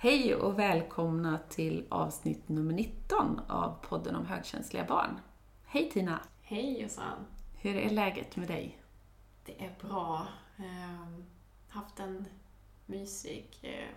[0.00, 5.20] Hej och välkomna till avsnitt nummer 19 av podden om högkänsliga barn.
[5.64, 6.20] Hej Tina!
[6.42, 7.26] Hej Jossan!
[7.54, 8.82] Hur är läget med dig?
[9.44, 10.26] Det är bra.
[10.56, 11.24] Ehm,
[11.68, 12.24] haft en
[12.86, 13.94] mysig eh,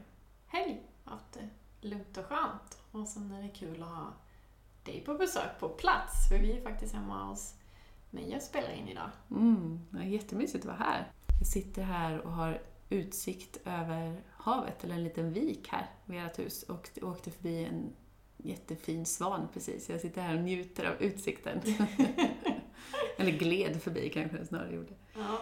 [0.47, 0.81] helg.
[1.03, 1.49] Haft det
[1.87, 2.81] lugnt och skönt.
[2.91, 4.13] Och sen är det kul att ha
[4.83, 6.29] dig på besök på plats.
[6.29, 7.55] För vi är faktiskt hemma hos
[8.09, 9.09] mig och spelar in idag.
[9.31, 11.11] Mm, det är jättemysigt att vara här.
[11.39, 16.39] Vi sitter här och har utsikt över havet, eller en liten vik här vid ert
[16.39, 17.93] hus och åkte förbi en
[18.37, 19.89] jättefin svan precis.
[19.89, 21.61] Jag sitter här och njuter av utsikten.
[23.17, 24.93] eller gled förbi kanske jag snarare gjorde.
[25.13, 25.39] Ja.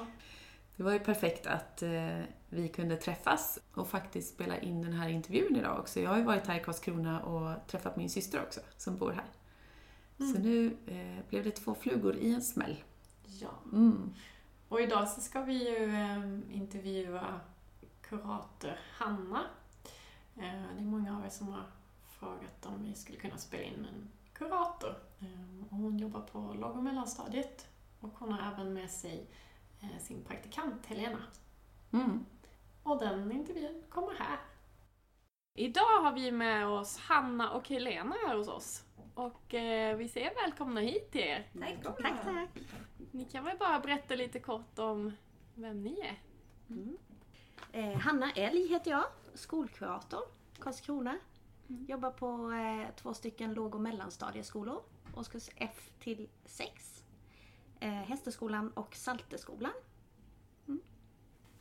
[0.76, 5.10] Det var ju perfekt att eh, vi kunde träffas och faktiskt spela in den här
[5.10, 5.99] intervjun idag också.
[5.99, 9.26] Jag har ju varit här i Karlskrona och träffat min syster också, som bor här.
[10.18, 12.84] Så nu eh, blev det två flugor i en smäll.
[13.26, 13.49] ja.
[13.71, 14.13] Mm.
[14.70, 17.39] Och idag så ska vi ju ehm, intervjua
[18.01, 19.43] kurator Hanna.
[20.35, 21.63] Eh, det är många av er som har
[22.05, 24.95] frågat om vi skulle kunna spela in en kurator.
[25.20, 27.67] Eh, och hon jobbar på låg och mellanstadiet
[27.99, 29.27] och hon har även med sig
[29.81, 31.23] eh, sin praktikant Helena.
[31.91, 32.26] Mm.
[32.83, 34.39] Och den intervjun kommer här.
[35.54, 38.83] Idag har vi med oss Hanna och Helena här hos oss.
[39.13, 41.48] Och eh, vi säger välkomna hit till er.
[41.59, 42.49] Tack, tack, tack.
[43.12, 45.12] Ni kan väl bara berätta lite kort om
[45.55, 46.20] vem ni är?
[47.71, 50.21] Eh, Hanna Elg heter jag, skolkurator,
[50.60, 51.18] Karlskrona.
[51.88, 54.84] Jobbar på eh, två stycken låg och mellanstadieskolor,
[55.16, 57.04] årskurs F till 6.
[57.79, 59.71] Eh, Hästeskolan och Salteskolan.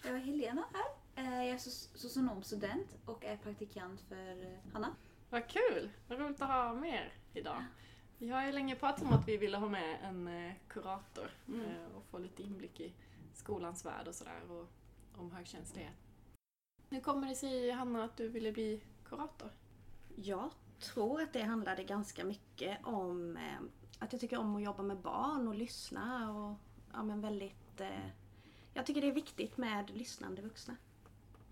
[0.03, 1.25] Jag är Helena här.
[1.25, 4.95] Eh, Jag är soc- socionomstudent och är praktikant för Hanna.
[5.31, 5.91] Vad kul!
[6.09, 7.65] Vad roligt att ha med er idag.
[8.21, 11.97] Vi har ju länge pratat om att vi ville ha med en eh, kurator eh,
[11.97, 12.93] och få lite inblick i
[13.34, 14.69] skolans värld och sådär och
[15.17, 15.95] om högkänslighet.
[16.91, 19.51] Hur kommer det sig, Hanna, att du ville bli kurator?
[20.15, 23.59] Jag tror att det handlade ganska mycket om eh,
[23.99, 26.57] att jag tycker om att jobba med barn och lyssna och
[26.93, 27.81] ja, men väldigt...
[28.75, 30.77] Jag tycker det är viktigt med lyssnande vuxna.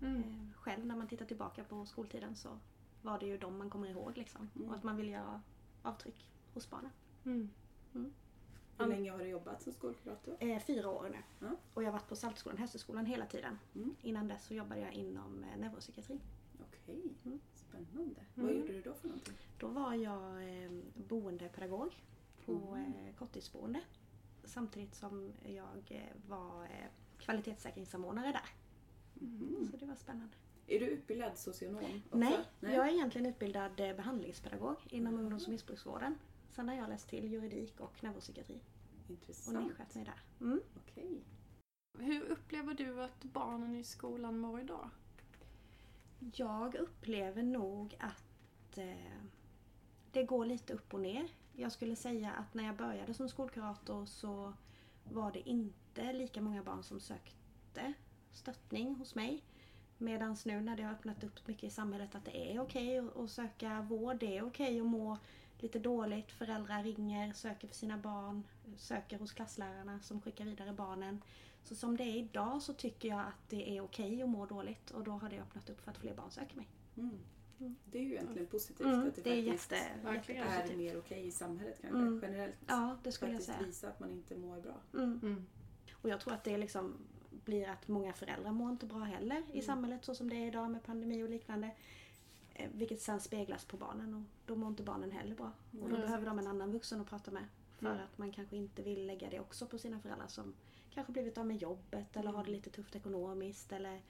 [0.01, 0.53] Mm.
[0.57, 2.59] Själv när man tittar tillbaka på skoltiden så
[3.01, 4.49] var det ju de man kommer ihåg liksom.
[4.67, 5.41] Och att man vill göra
[5.81, 6.25] avtryck
[6.57, 6.91] hos barnen.
[7.25, 7.49] Mm.
[8.79, 10.37] Hur länge har du jobbat som skolkurator?
[10.39, 11.47] Eh, fyra år nu.
[11.47, 11.55] Ja.
[11.73, 13.59] Och jag har varit på Saltskolan, Hässelskolan hela tiden.
[13.75, 13.95] Mm.
[14.01, 16.19] Innan dess så jobbade jag inom eh, neuropsykiatri.
[16.61, 17.39] Okej, Mm.
[17.55, 17.99] spännande.
[18.35, 18.47] Mm.
[18.47, 19.33] Vad gjorde du då för någonting?
[19.59, 22.03] Då var jag eh, boendepedagog
[22.45, 22.93] på Mm.
[23.07, 23.81] eh, korttidsboende.
[24.43, 26.69] Samtidigt som jag eh, var eh,
[27.17, 28.49] kvalitetssäkringssamordnare där.
[29.71, 30.33] Så det var spännande.
[30.67, 31.75] Är du utbildad socionom?
[32.05, 32.17] också?
[32.17, 36.15] Nej, jag är egentligen utbildad eh, behandlingspedagog inom ungdoms och missbruksvården.
[36.57, 38.59] Sen har jag läst till juridik och neuropsykiatri
[39.05, 39.67] och Intressant.
[39.67, 40.21] nischat mig där.
[40.41, 40.61] Mm.
[40.77, 41.21] Okej.
[41.99, 44.89] Hur upplever du att barnen i skolan mår idag?
[46.35, 49.21] Jag upplever nog att eh,
[50.11, 51.27] det går lite upp och ner.
[51.53, 54.53] Jag skulle säga att när jag började som skolkurator så
[55.11, 57.93] var det inte lika många barn som sökte
[58.31, 59.43] stöttning hos mig.
[59.97, 63.17] Medan nu när det har öppnat upp mycket i samhället att det är okej att-
[63.17, 65.17] att söka vård, det är okej att må
[65.63, 68.43] lite dåligt, föräldrar ringer, söker för sina barn,
[68.77, 71.21] söker hos klasslärarna som skickar vidare barnen.
[71.63, 74.91] Så som det är idag så tycker jag att det är okej att må dåligt
[74.91, 76.67] och då har det öppnat upp för att fler barn söker mig.
[76.97, 77.19] Mm.
[77.59, 77.75] Mm.
[77.85, 80.97] Det är ju egentligen positivt Mm, att det, det är faktiskt jätte, verkligen är mer
[80.97, 81.99] okej i samhället kanske.
[81.99, 82.19] Mm.
[82.23, 82.55] Generellt.
[82.67, 83.67] Ja, det skulle jag faktiskt säga.
[83.67, 84.81] visa att man inte mår bra.
[84.93, 85.19] Mm.
[85.23, 85.45] Mm.
[85.91, 86.95] Och jag tror att det liksom
[87.29, 90.71] blir att många föräldrar mår inte bra heller i samhället så som det är idag
[90.71, 91.71] med pandemi och liknande.
[92.73, 95.51] Vilket sen speglas på barnen och då mår inte barnen heller bra.
[95.71, 96.01] Och då Mm.
[96.01, 97.43] behöver de en annan vuxen att prata med.
[97.77, 97.97] För Mm.
[98.03, 100.53] att man kanske inte vill lägga det också på sina föräldrar som
[100.93, 104.01] kanske blivit av med jobbet eller har det lite tufft ekonomiskt eller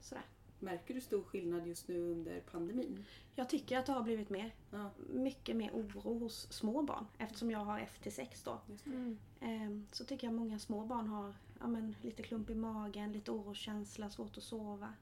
[0.00, 0.24] sådär.
[0.60, 3.04] Märker du stor skillnad just nu under pandemin?
[3.34, 4.54] Jag tycker att det har blivit mer.
[4.70, 8.60] Ja, Mycket mer oro hos små barn eftersom jag har F till 6 då.
[8.70, 8.90] just det.
[8.90, 9.18] Mm.
[9.40, 13.30] Ehm, så tycker jag många små barn har ja, men, lite klump i magen, lite
[13.32, 14.92] oroskänsla, svårt att sova.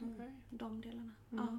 [0.00, 0.32] Okej.
[0.50, 1.10] De delarna.
[1.32, 1.44] Mm.
[1.46, 1.58] Ja.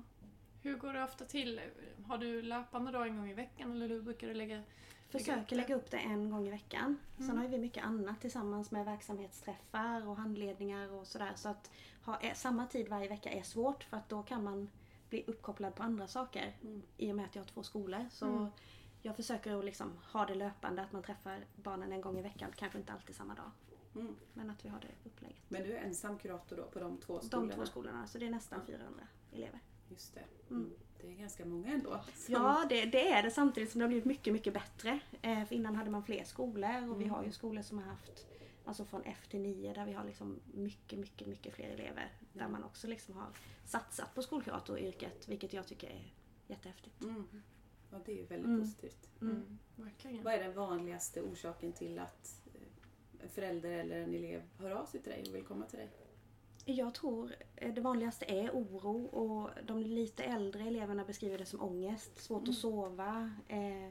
[0.66, 1.62] Hur går det ofta till?
[2.08, 4.64] Har du löpande då en gång i veckan eller hur brukar du lägga
[5.10, 6.98] Försöker lägga upp det en gång i veckan.
[7.18, 7.38] Sen Mm.
[7.38, 11.32] har ju vi mycket annat tillsammans med verksamhetsträffar och handledningar och sådär.
[11.36, 11.72] Så att
[12.06, 14.70] ha eh, samma tid varje vecka är svårt för att då kan man
[15.10, 16.56] bli uppkopplad på andra saker.
[16.64, 16.82] Mm.
[16.98, 18.06] I och med att jag har två skolor.
[18.12, 18.48] Så Mm.
[19.02, 22.52] jag försöker att liksom ha det löpande, att man träffar barnen en gång i veckan.
[22.56, 23.52] Kanske inte alltid samma dag.
[23.96, 24.16] Mm.
[24.34, 25.44] Men att vi har det upplägget.
[25.48, 27.54] Men du är ensam kurator då på de två De skolorna?
[27.54, 28.74] två skolorna, så det är nästan Ja.
[28.78, 29.60] 400 elever.
[29.96, 30.24] Just det.
[30.50, 30.64] Mm.
[30.64, 30.74] Mm.
[31.02, 32.00] Det är ganska många ändå.
[32.16, 35.00] som- Ja, det, det är det samtidigt som det har blivit mycket, mycket bättre.
[35.22, 37.10] Eh, för innan hade man fler skolor och vi Mm.
[37.10, 38.28] har ju skolor som har haft
[38.68, 42.12] Alltså från F till 9 där vi har liksom mycket, mycket, mycket fler elever.
[42.34, 43.28] Där man också liksom har
[43.66, 46.14] satsat på skolkuratoryrket vilket jag tycker är
[46.48, 47.04] jättehäftigt.
[47.04, 47.42] Mm.
[47.92, 48.62] Ja, det är ju väldigt Mm.
[48.62, 49.10] positivt.
[49.22, 49.58] Mm.
[49.76, 50.24] Verkligen.
[50.24, 54.86] Vad är den vanligaste orsaken till att eh, en förälder eller en elev hör av
[54.86, 55.90] sig till dig och vill komma till dig?
[56.66, 61.62] Jag tror eh, det vanligaste är oro och de lite äldre eleverna beskriver det som
[61.62, 62.50] ångest, svårt Mm.
[62.50, 63.90] att sova, eh,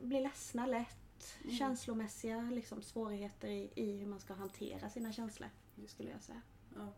[0.00, 1.56] blir ledsna lätt, Mm.
[1.56, 5.48] känslomässiga liksom, svårigheter i, i hur man ska hantera sina känslor,
[5.86, 6.42] skulle jag säga.
[6.76, 6.92] Ja.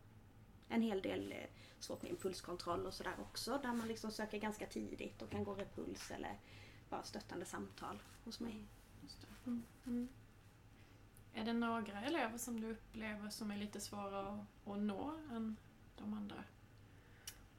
[0.69, 1.39] En hel del eh,
[1.79, 5.55] svårt med impulskontroll och sådär också, där man liksom söker ganska tidigt och kan gå
[5.55, 6.39] repuls eller
[6.91, 8.65] bara stöttande samtal hos mig.
[9.45, 9.51] Det.
[9.87, 10.09] Mm.
[11.35, 14.21] Är det några elever som du upplever som är lite svåra
[14.67, 15.57] att, nå än
[15.97, 16.37] de andra?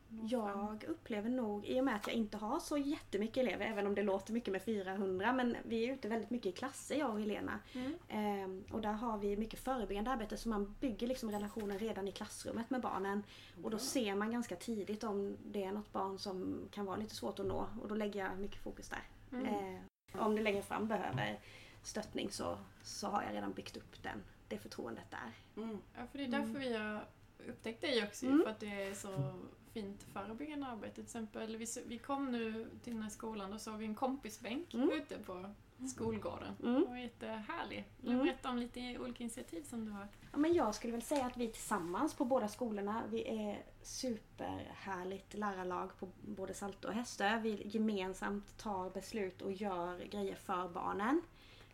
[0.09, 3.95] Jag upplever nog, i och med att jag inte har så jättemycket elever, även om
[3.95, 7.19] det låter mycket med 400, men vi är ute väldigt mycket i klasser jag och
[7.19, 7.59] Helena.
[7.73, 7.93] Mm.
[8.09, 12.11] Ehm, och där har vi mycket förebyggande arbete så man bygger liksom relationen redan i
[12.11, 13.23] klassrummet med barnen.
[13.55, 13.79] Och då Bra.
[13.79, 17.45] ser man ganska tidigt om det är något barn som kan vara lite svårt att
[17.45, 19.03] nå och då lägger jag mycket fokus där.
[19.31, 19.45] Mm.
[19.45, 19.81] Ehm,
[20.19, 21.39] om det längre fram behöver
[21.87, 25.61] stöttning så, så har jag redan byggt upp den, det förtroendet där.
[25.63, 25.77] Mm.
[25.97, 27.07] Ja, för det är därför vi har
[27.47, 28.41] upptäckt dig också, Mm.
[28.43, 29.33] för att det är så
[29.73, 30.95] fint förebyggande arbete.
[30.95, 34.73] Till exempel, vi, vi kom nu till den här skolan och såg vi en kompisbänk
[34.73, 34.89] Mm.
[34.91, 35.53] ute på
[35.95, 36.55] skolgården.
[36.63, 36.81] Mm.
[36.81, 37.85] Det var jättehärlig.
[37.97, 38.25] Vill du Mm.
[38.25, 40.07] berätta om lite olika initiativ som du har?
[40.31, 45.33] Ja, men jag skulle väl säga att vi tillsammans på båda skolorna, vi är superhärligt
[45.33, 47.39] lärarlag på både Saltå och Hästö.
[47.39, 51.21] Vi gemensamt tar beslut och gör grejer för barnen.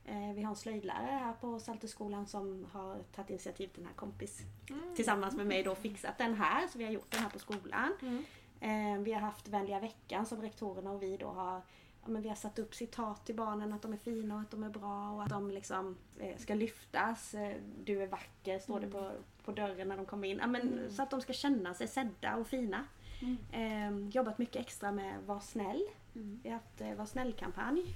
[0.05, 3.93] Eh, Vi har en slöjdlärare här på Saltöskolan som har tagit initiativ till den här
[3.95, 4.39] kompis
[4.69, 4.95] Mm.
[4.95, 6.67] tillsammans med mig då fixat den här.
[6.67, 7.93] Så vi har gjort den här på skolan.
[8.01, 8.23] Mm.
[8.59, 11.61] Eh, Vi har haft vänliga veckan som rektorerna och vi då har
[12.03, 14.51] Ja, men vi har satt upp citat till barnen att de är fina och att
[14.51, 17.35] de är bra och att de liksom eh, ska lyftas.
[17.83, 19.11] Du är vacker står det på,
[19.45, 20.37] på dörren när de kommer in.
[20.41, 22.85] Ja, men, Så att de ska känna sig sedda och fina.
[23.21, 23.37] Mm.
[23.51, 25.83] Eh, jobbat mycket extra med Var snäll.
[26.15, 26.39] Mm.
[26.43, 27.95] Vi har haft eh, Var snäll-kampanj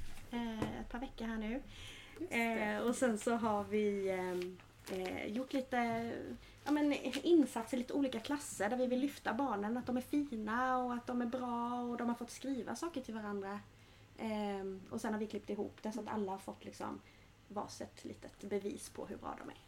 [0.82, 1.62] ett par veckor här nu.
[2.30, 6.12] Eh, och sen så har vi eh, eh, gjort lite
[6.66, 9.78] ja, men, insatser i lite olika klasser där vi vill lyfta barnen.
[9.78, 13.02] Att de är fina och att de är bra och de har fått skriva saker
[13.02, 13.60] till varandra.
[14.18, 17.00] Eh, och sen har vi klippt ihop det så att alla har fått liksom
[17.48, 19.66] varsitt litet bevis på hur bra de är.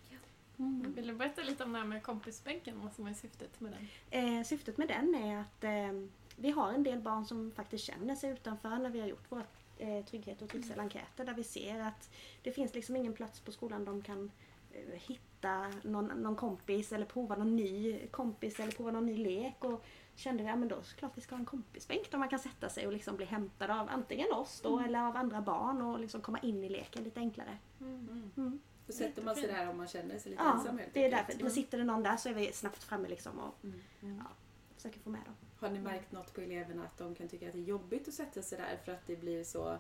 [0.59, 0.93] Mm.
[0.93, 2.81] Vill du berätta lite om det här med kompisbänken?
[2.81, 4.37] Vad som är syftet med den?
[4.39, 8.15] Eh, syftet med den är att eh, vi har en del barn som faktiskt känner
[8.15, 9.43] sig utanför när vi har gjort våra
[9.77, 12.09] eh, trygghet och trivselenkäter där vi ser att
[12.43, 14.31] det finns liksom ingen plats på skolan de kan
[14.71, 19.63] eh, hitta någon, någon kompis eller prova någon ny kompis eller prova någon ny lek
[19.63, 19.85] och
[20.15, 22.69] kände vi, ja men då såklart vi ska ha en kompisbänk där man kan sätta
[22.69, 26.21] sig och liksom bli hämtad av antingen oss då eller av andra barn och liksom
[26.21, 27.57] komma in i leken lite enklare.
[27.81, 28.31] Mm.
[28.37, 28.59] Mm.
[28.87, 31.11] Då sätter man sig där om man känner sig lite Ja, ensam helt det är
[31.11, 31.43] därför.
[31.43, 33.79] Men sitter det någon där så är vi snabbt framme liksom och Mm.
[34.01, 34.23] Mm.
[34.75, 35.33] försöker få med dem.
[35.59, 38.13] Har ni märkt något på eleverna att de kan tycka att det är jobbigt att
[38.13, 39.77] sätta sig där för att det blir så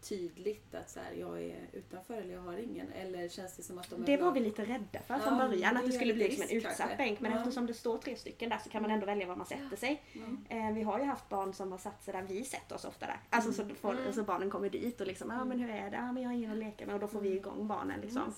[0.00, 2.92] tydligt att så här, jag är utanför eller jag har ingen?
[2.92, 4.32] Eller känns det som att de Det var glada?
[4.34, 6.96] vi lite rädda för Ja, från början, att det skulle bli liksom en utsatt kanske.
[6.96, 7.20] bänk.
[7.20, 7.38] Men Ja.
[7.38, 10.02] eftersom det står tre stycken där så kan man ändå välja var man sätter sig.
[10.12, 10.44] Mm.
[10.48, 13.06] Eh, vi har ju haft barn som har satt sig där vi sätter oss ofta
[13.06, 13.20] där.
[13.30, 14.12] Alltså så, får, Mm.
[14.12, 15.96] så barnen kommer dit och liksom, ja men hur är det?
[15.96, 18.34] Ja men jag har ingen att leka med och då får vi igång barnen liksom.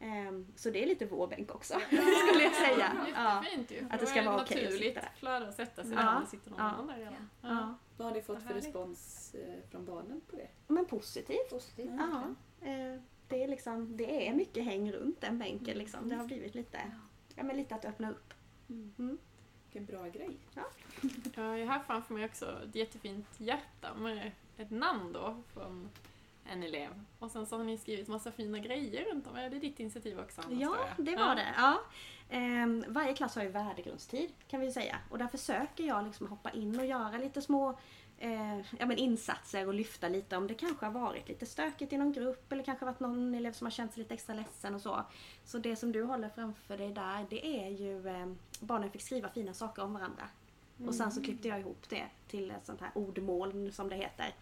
[0.00, 0.06] det.
[0.06, 1.74] Eh, så det är lite vår bänk också,
[2.28, 3.06] skulle jag säga.
[3.14, 3.44] Ja.
[3.44, 3.86] Jättefint ju.
[3.90, 5.48] Att det ska vara okej att naturligt sitta där.
[5.48, 7.30] att sätta sig Ja, där det sitter någon ja, annan där redan.
[7.42, 7.74] Ja.
[7.96, 10.48] Vad har ni fått för respons eh, från barnen på det?
[10.66, 11.50] Men positivt.
[11.50, 11.90] Positivt.
[11.98, 12.22] Ja.
[12.68, 16.08] Eh, det, är liksom, det är mycket häng runt den bänken liksom.
[16.08, 16.78] Det har blivit lite,
[17.34, 18.34] ja, men lite att öppna upp.
[18.68, 19.18] Mm.
[19.64, 20.36] Vilken bra grej.
[21.34, 25.88] Jag har här framför mig också ett jättefint hjärta med ett namn då från
[26.52, 26.90] en elev.
[27.18, 29.36] Och sen så har ni skrivit massa fina grejer runt om.
[29.36, 31.54] Är det ditt initiativ också Ja, det var det.
[31.56, 31.80] Ja.
[32.30, 34.98] Ehm, varje klass har ju värdegrundstid kan vi säga.
[35.10, 37.78] Och där försöker jag liksom hoppa in och göra lite små
[38.18, 41.98] eh, ja, men insatser och lyfta lite om det kanske har varit lite stökigt i
[41.98, 44.80] någon grupp eller kanske varit någon elev som har känt sig lite extra ledsen och
[44.80, 45.04] så.
[45.44, 48.26] Så det som du håller framför dig där det är ju eh,
[48.60, 50.28] barnen fick skriva fina saker om varandra.
[50.86, 54.34] Och sen så klippte jag ihop det till ett sånt här ordmål som det heter.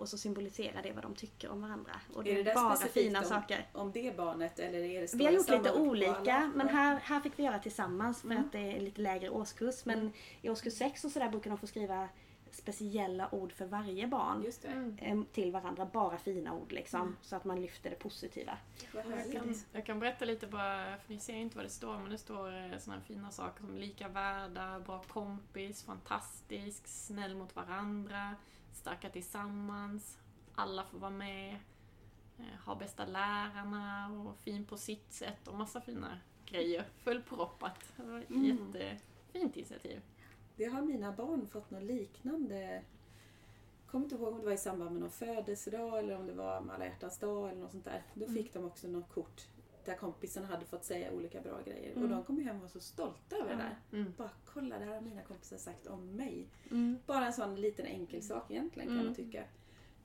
[0.00, 1.92] Och så symboliserar det vad de tycker om varandra.
[2.14, 3.66] Och det Är är, det där bara fina om- saker.
[3.72, 7.38] Om det barnet eller är det Vi har gjort lite olika men här, här fick
[7.38, 8.44] vi göra tillsammans för Mm.
[8.44, 9.84] att det är lite lägre årskurs.
[9.84, 12.08] Men i årskurs 6 och sådär brukar de få skriva
[12.52, 14.68] speciella ord för varje barn Just det.
[14.68, 15.24] Mm.
[15.24, 15.88] till varandra.
[15.92, 17.00] Bara fina ord liksom.
[17.00, 17.16] Mm.
[17.22, 18.58] Så att man lyfter det positiva.
[18.92, 22.10] Jag kan, jag kan berätta lite bara, för ni ser inte vad det står, men
[22.10, 27.56] det står eh, såna här fina saker som lika värda, bra kompis, fantastisk, snäll mot
[27.56, 28.34] varandra,
[28.72, 30.18] starka tillsammans,
[30.54, 31.56] alla får vara med.
[32.38, 36.84] eh, ha bästa lärarna och fin på sitt sätt och massa fina grejer.
[36.96, 37.92] Fullproppat.
[37.96, 38.44] Det var ett Mm.
[38.44, 40.00] jättefint initiativ.
[40.56, 42.82] Det har mina barn fått något liknande.
[43.86, 46.60] kommer inte ihåg om det var i samband med någon födelsedag eller om det var
[46.60, 48.02] med alla hjärtans dag eller något sånt där.
[48.14, 49.46] Då fick de också något kort
[49.84, 51.90] där kompisarna hade fått säga olika bra grejer.
[51.92, 52.10] Och Mm.
[52.10, 53.78] de kom ju hem och var så stolta över det där.
[53.98, 54.12] Mm.
[54.16, 56.46] Bara kolla, det här har mina kompisar sagt om mig.
[56.70, 56.98] Mm.
[57.06, 59.06] Bara en sån liten enkel sak egentligen kan Mm.
[59.06, 59.44] man tycka.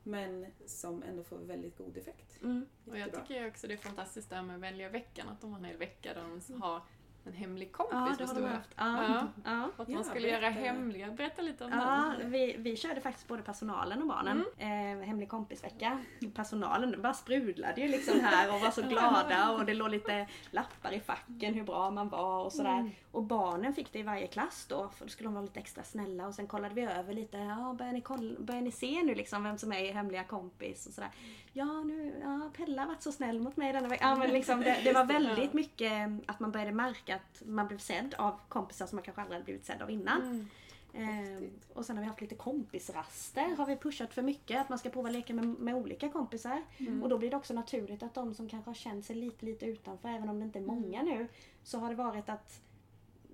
[0.03, 2.41] Men som ändå får väldigt god effekt.
[2.43, 2.65] Mm.
[2.85, 5.59] Och jag tycker också det är fantastiskt det här med välja veckan, att de har
[5.59, 6.81] en hel vecka där de har
[7.29, 8.47] en hemlig kompis Ja, de stora.
[8.49, 8.69] haft.
[8.75, 9.27] Ja.
[9.45, 9.69] Ja.
[9.77, 10.59] Att Ja, man skulle göra berätta.
[10.59, 11.11] hemliga.
[11.11, 12.31] Berätta lite om Ja, den.
[12.31, 14.45] vi, vi körde faktiskt både personalen och barnen.
[14.57, 14.67] Eh,
[15.07, 15.99] hemlig kompisvecka.
[16.35, 20.91] Personalen bara sprudlade ju liksom här och var så glada och det låg lite lappar
[20.91, 22.91] i facken hur bra man var och sådär.
[23.11, 25.83] Och barnen fick det i varje klass då för då skulle de vara lite extra
[25.83, 27.37] snälla och sen kollade vi över lite.
[27.37, 30.87] Ja, börjar ni, kolla, börjar ni se nu liksom vem som är er hemliga kompis
[30.87, 31.09] och sådär.
[31.57, 34.03] Ja, nu, ja, Pella har varit så snäll mot mig denna vecka.
[34.03, 35.91] Ja, men liksom, det, det var väldigt mycket
[36.25, 39.45] att man började märka att man blev sedd av kompisar som man kanske aldrig hade
[39.45, 40.21] blivit sedd av innan.
[40.21, 40.47] Mm.
[40.93, 43.55] Eh, och sen har vi haft lite kompisraster.
[43.55, 46.63] Har vi pushat för mycket att man ska prova leka med, med olika kompisar.
[47.03, 49.65] Och då blir det också naturligt att de som kanske har känt sig lite, lite
[49.65, 51.27] utanför, även om det inte är många nu,
[51.63, 52.61] så har det varit att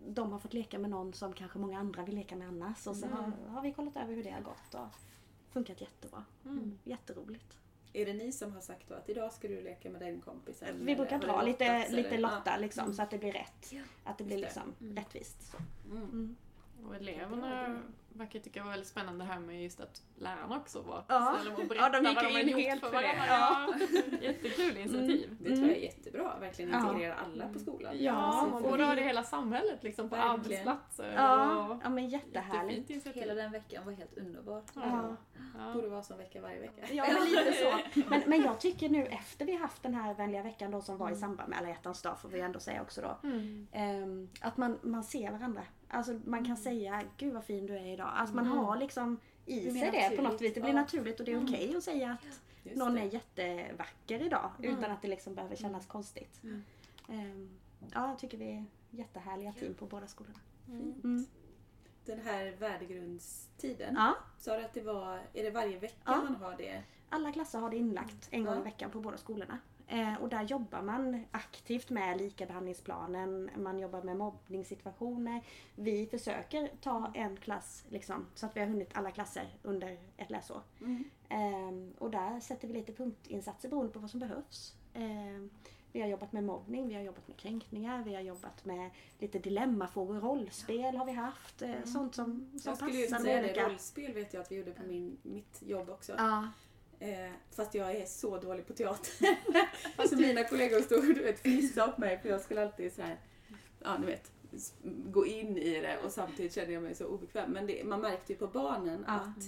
[0.07, 2.87] de har fått leka med någon som kanske många andra vill leka med annars.
[2.87, 4.95] Och så har, har vi kollat över hur det har gått och
[5.49, 6.23] funkat jättebra.
[6.45, 6.79] Mm.
[6.83, 7.60] Jätteroligt.
[7.93, 10.85] Är det ni som har sagt då att idag ska du leka med den kompisen?
[10.85, 13.71] Vi brukar dra lite, lite lotta liksom, så att det blir rätt.
[13.71, 13.81] Ja.
[14.03, 14.61] Att det blir Just det.
[14.65, 15.51] liksom rättvist.
[15.51, 15.57] Så.
[15.89, 15.95] Ja.
[15.97, 16.35] Mm.
[16.81, 16.89] Mm.
[16.89, 17.79] Och eleverna
[18.13, 21.35] verkar tycka det var väldigt spännande här med just att lärarna också var Ja.
[21.39, 23.25] snälla och Ja, berättade de gick vad de in gjort helt för varandra.
[23.27, 23.73] Ja.
[24.21, 25.37] Jättekul initiativ.
[25.39, 26.39] Det tror jag är jättebra.
[26.39, 26.79] Verkligen Ja.
[26.89, 27.93] integrera alla på skolan.
[27.99, 30.39] Ja, Ja, och i hela samhället, liksom på Verkligen.
[30.39, 31.13] arbetsplatser.
[31.15, 33.05] Ja, ja men jättehärligt.
[33.15, 34.63] Hela den veckan var helt underbar.
[34.75, 35.15] Ja.
[35.57, 35.73] Ja.
[35.73, 36.93] Borde vara som vecka varje vecka.
[36.93, 38.01] Ja, men lite så.
[38.09, 41.11] Men, men jag tycker nu efter vi haft den här vänliga veckan då som var
[41.11, 43.27] i samband med alla hjärtans dag får vi ändå säga också då.
[43.27, 43.67] Mm.
[43.71, 45.61] ehm, att man, man ser varandra.
[45.91, 48.11] Alltså man kan säga gud vad fin du är idag.
[48.15, 48.57] Alltså man Mm.
[48.57, 50.53] har liksom i sig det på något vis.
[50.53, 53.01] Det blir naturligt och det är okej att säga att Just någon det.
[53.01, 56.39] är jättevacker idag utan att det liksom behöver kännas konstigt.
[56.43, 56.63] Mm.
[57.09, 57.49] Ehm,
[57.93, 60.39] ja, jag tycker vi är jättehärliga team på båda skolorna.
[60.67, 60.93] Mm.
[61.03, 61.25] Mm.
[62.05, 63.95] Den här värdegrundstiden.
[63.95, 66.15] Ja, Sa du att det var, är det varje vecka Ja.
[66.23, 66.83] man har det?
[67.09, 69.57] alla klasser har det inlagt en gång i veckan på båda skolorna.
[69.91, 75.41] Eh, och där jobbar man aktivt med likabehandlingsplanen, man jobbar med mobbningssituationer.
[75.75, 80.29] Vi försöker ta en klass liksom, så att vi har hunnit alla klasser under ett
[80.29, 80.61] läsår.
[80.81, 81.03] Mm.
[81.29, 84.75] Ehm, och där sätter vi lite punktinsatser beroende på vad som behövs.
[84.93, 85.49] Ehm,
[85.91, 89.39] vi har jobbat med mobbning, vi har jobbat med kränkningar, vi har jobbat med lite
[89.39, 91.61] dilemmafrågor, rollspel har vi haft.
[91.61, 94.51] eh, Sånt som, som Jag skulle ju passar säga de det, rollspel vet jag att
[94.51, 96.13] vi gjorde på min, mitt jobb också.
[96.17, 96.47] Ja,
[97.01, 99.13] Eh, fast jag är så dålig på teater.
[99.95, 103.01] alltså mina kollegor stod och du vet, fnissade åt mig för jag skulle alltid så
[103.01, 103.17] här,
[103.83, 104.31] ja ni vet,
[105.05, 107.51] gå in i det och samtidigt kände jag mig så obekväm.
[107.51, 109.13] Men det, man märkte ju på barnen Ja.
[109.13, 109.43] att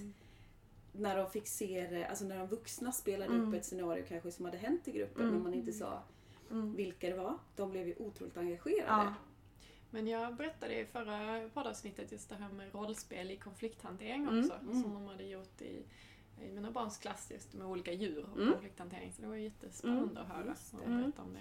[0.91, 3.47] när de fick se det, alltså när de vuxna spelade Mm.
[3.47, 5.33] upp ett scenario kanske som hade hänt i gruppen Mm.
[5.33, 6.03] men man inte sa
[6.51, 6.75] mm.
[6.75, 7.37] vilka det var.
[7.55, 8.83] De blev ju otroligt engagerade.
[8.87, 9.13] ja.
[9.89, 14.39] Men jag berättade i förra poddavsnittet just det här med rollspel i konflikthantering Mm.
[14.39, 14.53] också.
[14.61, 14.81] Mm.
[14.81, 15.83] Som de hade gjort i,
[16.41, 18.53] i mina barns klass just med olika djur och Mm.
[18.53, 19.11] konflikthantering.
[19.13, 21.39] Så det var jättespännande att höra Just och berätta om det.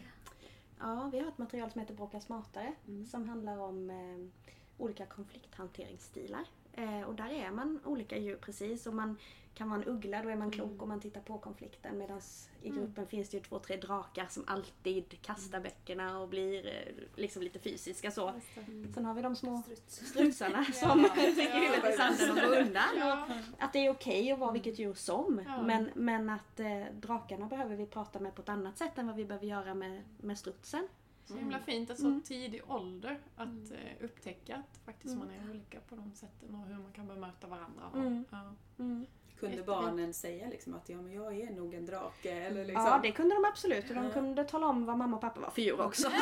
[0.78, 3.06] Ja, vi har ett material som heter Bråka smartare Mm.
[3.06, 4.28] som handlar om eh,
[4.78, 6.44] olika konflikthanteringsstilar.
[6.72, 8.86] Eh, och där är man olika djur precis.
[8.86, 9.16] Och man
[9.54, 11.98] kan vara en uggla, då är man klok om man tittar på konflikten.
[11.98, 12.20] Medan
[12.62, 16.94] i gruppen finns det ju två, tre drakar som alltid kastar böckerna och blir eh,
[17.16, 18.32] liksom lite fysiska så.
[18.94, 20.06] Sen har vi de små Struts.
[20.06, 22.82] strutsarna som sticker huvudet i sanden och går undan.
[22.98, 23.28] Ja.
[23.58, 25.42] Att det är okej att vara vilket djur som.
[25.46, 25.62] Ja.
[25.62, 29.16] Men, men att eh, drakarna behöver vi prata med på ett annat sätt än vad
[29.16, 30.88] vi behöver göra med, med strutsen.
[31.24, 32.22] Så himla fint att så Mm.
[32.22, 36.74] tidig ålder att eh, upptäcka att faktiskt man är olika på de sätten och hur
[36.74, 37.82] man kan bemöta varandra.
[37.92, 38.24] Och, Mm.
[38.30, 38.54] ja.
[39.46, 39.56] Mm.
[39.56, 39.90] Kunde Jättefint.
[39.96, 42.30] barnen säga liksom att ja, men jag är nog en drake?
[42.32, 42.84] Eller liksom.
[42.84, 43.88] Ja, det kunde de absolut.
[43.88, 46.08] Och de kunde tala om vad mamma och pappa var för djur också.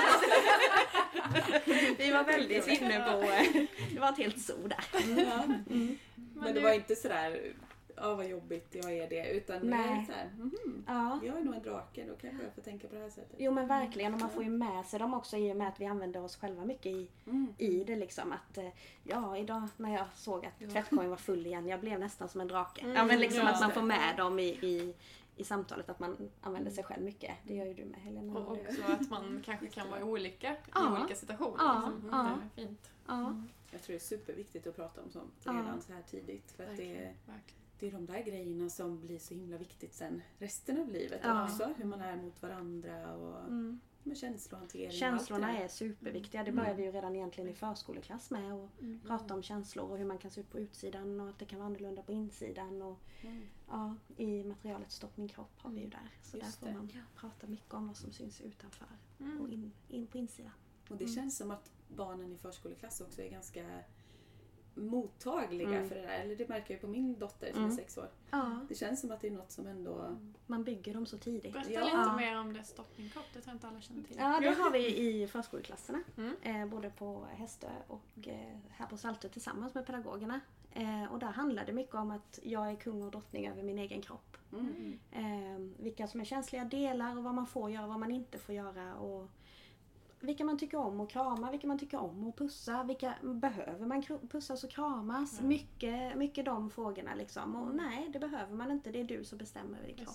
[1.98, 3.22] vi var väldigt inne på...
[3.22, 3.62] eh,
[3.94, 4.84] Det var ett helt zoo där.
[5.26, 5.42] Ja.
[6.34, 7.52] Men det var inte sådär,
[8.00, 9.30] ja vad jobbigt, jag är det.
[9.30, 10.06] Utan det är Nej.
[10.06, 11.20] såhär, mhm, Ja.
[11.22, 13.36] jag är nog en drake, då kanske jag får tänka på det här sättet.
[13.38, 15.80] Jo men verkligen, och man får ju med sig dem också i och med att
[15.80, 17.54] vi använder oss själva mycket i, Mm.
[17.58, 18.32] i det liksom.
[18.32, 18.68] Att eh,
[19.04, 22.48] ja, idag när jag såg att tvättkorgen var full igen, jag blev nästan som en
[22.48, 22.88] drake.
[22.92, 23.48] ja men liksom ja.
[23.52, 24.94] att man får med dem i, i,
[25.36, 27.30] i samtalet, att man använder sig själv mycket.
[27.44, 28.38] Det gör ju du med Helena.
[28.40, 30.98] Och också att man kanske kan vara olika i Ja.
[30.98, 31.56] olika situationer.
[31.58, 32.08] Ja, Liksom.
[32.12, 32.38] ja.
[32.54, 32.90] Det är fint.
[33.06, 33.42] Ja.
[33.72, 35.52] Jag tror det är superviktigt att prata om sånt Ja.
[35.52, 36.50] redan så här tidigt.
[36.56, 37.14] För att det är, Verkligen.
[37.26, 37.59] Verkligen.
[37.80, 41.44] Det är de där grejerna som blir så himla viktigt sen resten av livet Ja.
[41.44, 41.72] också.
[41.76, 43.80] Hur man är mot varandra och Mm.
[44.02, 46.42] med känslohantering och Känslorna det är superviktiga.
[46.44, 46.64] Det Mm.
[46.64, 48.54] börjar vi ju redan egentligen i förskoleklass med.
[48.54, 49.00] Och Mm.
[49.06, 51.58] prata om känslor och hur man kan se ut på utsidan och att det kan
[51.58, 52.82] vara annorlunda på insidan.
[52.82, 53.42] Och, Mm.
[53.68, 56.10] ja, I materialet Stopp min kropp har vi ju där.
[56.22, 56.46] Så Mm.
[56.46, 56.78] Just där får det.
[56.78, 58.86] man prata mycket om vad som syns utanför
[59.18, 59.52] och Mm.
[59.52, 60.52] in, in på insidan.
[60.90, 61.14] Och det Mm.
[61.16, 63.66] känns som att barnen i förskoleklass också är ganska
[64.74, 65.88] mottagliga Mm.
[65.88, 66.20] för det där.
[66.20, 67.70] Eller det märker jag på min dotter som Mm.
[67.70, 68.08] är sex år.
[68.30, 70.16] Ja, Det känns som att det är något som ändå...
[70.46, 71.52] man bygger dem så tidigt.
[71.52, 71.84] Berätta Ja.
[71.84, 72.16] lite Ja.
[72.16, 74.16] mer om det Stopp min kropp, det tror jag inte alla känner till.
[74.18, 76.02] Ja, det har vi i förskoleklasserna.
[76.16, 76.34] Mm.
[76.42, 80.40] Eh, både på Hästö och eh, här på Saltö tillsammans med pedagogerna.
[80.72, 83.78] Eh, och där handlar det mycket om att jag är kung och drottning över min
[83.78, 84.36] egen kropp.
[85.12, 85.74] Mm.
[85.78, 88.54] Vilka som är känsliga delar och vad man får göra och vad man inte får
[88.54, 88.94] göra.
[88.94, 89.28] Och
[90.20, 92.82] vilka man tycker om att krama, vilka man tycker om att pussa.
[92.84, 95.36] Vilka behöver man pussas och kramas?
[95.40, 95.46] Ja.
[95.46, 97.56] Mycket, mycket de frågorna liksom.
[97.56, 98.92] Och nej, det behöver man inte.
[98.92, 100.14] Det är du som bestämmer över din kropp.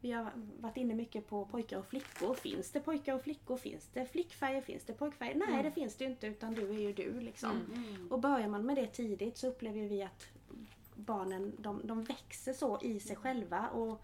[0.00, 0.30] Vi har
[0.60, 2.34] varit inne mycket på pojkar och flickor.
[2.34, 3.56] Finns det pojkar och flickor?
[3.56, 4.60] Finns det flickfärger?
[4.60, 5.34] Finns det pojkfärger?
[5.34, 5.62] Nej, Mm.
[5.64, 7.50] det finns det inte utan du är ju du liksom.
[7.50, 7.84] Mm.
[7.94, 8.08] Mm.
[8.12, 10.26] Och börjar man med det tidigt så upplever vi att
[10.94, 13.68] barnen de, de växer så i sig själva.
[13.68, 14.02] Och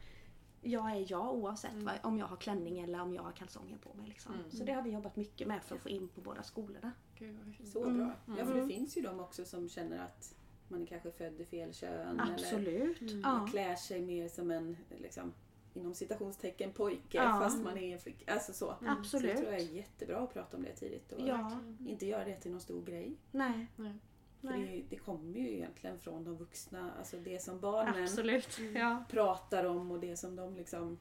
[0.62, 1.84] jag är jag oavsett Mm.
[1.84, 4.08] vad, om jag har klänning eller om jag har kalsonger på mig.
[4.08, 4.34] Liksom.
[4.34, 4.50] Mm.
[4.50, 6.92] Så det har vi jobbat mycket med för att få in på båda skolorna.
[7.18, 7.38] Gud.
[7.64, 7.96] Så Mm.
[7.98, 8.12] bra.
[8.38, 8.68] Ja, för det Mm.
[8.68, 10.34] finns ju de också som känner att
[10.68, 12.20] man är kanske född i fel kön.
[12.20, 13.00] Eller Absolut.
[13.00, 13.20] Mm.
[13.20, 13.46] Ja.
[13.50, 15.32] klär sig mer som en, liksom,
[15.74, 17.38] inom citationstecken, pojke Ja.
[17.42, 18.32] fast man är en flicka.
[18.32, 18.58] Alltså så.
[18.58, 19.26] Så Absolut.
[19.36, 21.60] det tror jag är jättebra att prata om det tidigt och Ja.
[21.86, 23.16] Inte göra det till någon stor grej.
[23.30, 23.66] Nej.
[23.76, 23.94] Nej.
[24.42, 28.58] Det, det kommer ju egentligen från de vuxna, alltså det som barnen Absolut.
[28.58, 28.76] Mm.
[28.76, 29.04] Ja.
[29.10, 30.98] pratar om och det som de liksom,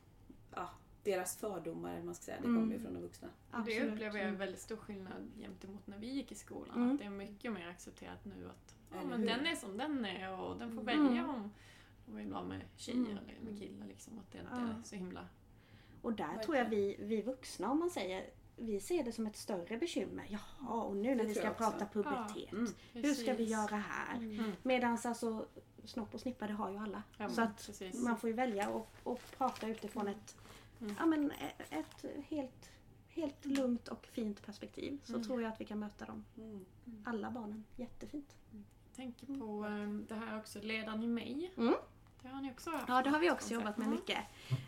[0.55, 0.69] ja,
[1.03, 2.61] deras fördomar man ska säga, det Mm.
[2.61, 3.27] kommer ju från de vuxna.
[3.27, 3.93] Och Det Absolut.
[3.93, 6.75] upplever jag är väldigt stor skillnad gentemot när vi gick i skolan.
[6.75, 6.91] Mm.
[6.91, 10.39] Att det är mycket mer accepterat nu att ja, men den är som den är
[10.39, 11.03] och den får Mm.
[11.03, 11.51] välja om
[12.05, 13.17] de vill vara med tjejer Mm.
[13.17, 13.85] eller med killar.
[13.87, 14.59] Liksom, att det inte Ja.
[14.79, 15.27] är så himla...
[16.01, 19.35] Och där tror jag vi, vi vuxna, om man säger, vi ser det som ett
[19.37, 20.27] större bekymmer.
[20.29, 22.51] Jaha, och nu när vi ska jag prata pubertet.
[22.51, 22.73] Mm.
[22.93, 24.15] Hur ska vi göra här?
[24.17, 24.51] Mm.
[24.63, 25.45] Medan alltså
[25.85, 27.03] snopp och snippa det har ju alla.
[27.17, 28.03] Ja, så att precis.
[28.03, 30.35] man får ju välja och, och prata utifrån ett,
[30.81, 30.95] Mm.
[30.99, 31.71] ja, men ett,
[32.05, 32.69] ett helt,
[33.07, 34.99] helt lugnt och fint perspektiv.
[35.03, 35.23] Så Mm.
[35.23, 36.65] tror jag att vi kan möta dem, Mm.
[37.05, 38.35] alla barnen, jättefint.
[38.95, 41.51] tänker på ehm, det här också, ledaren i mig.
[42.23, 42.31] Mm.
[42.31, 42.85] Det har ni också haft.
[42.87, 43.51] Ja, det har vi också koncept.
[43.61, 44.17] jobbat med mycket.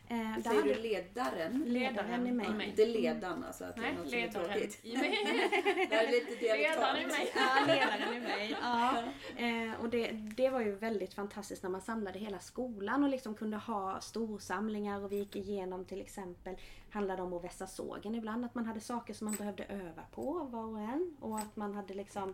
[0.07, 1.63] Eh, där Säger hade du ledaren?
[1.67, 2.49] ledaren i mig.
[2.49, 2.69] mig.
[2.69, 4.79] Inte ledan alltså, att det är Nej, något som är ledaren tråkigt.
[4.83, 7.07] Det är lite Ledaren i dialektalt.
[7.07, 7.31] mig.
[7.35, 8.55] Ja, ledaren i mig.
[8.61, 9.03] Ja.
[9.37, 13.35] Eh, och det, det var ju väldigt fantastiskt när man samlade hela skolan och liksom
[13.35, 16.55] kunde ha storsamlingar och vi gick igenom till exempel,
[16.89, 20.33] handlade om att vässa sågen ibland, att man hade saker som man behövde öva på
[20.43, 22.33] var och en och att man hade liksom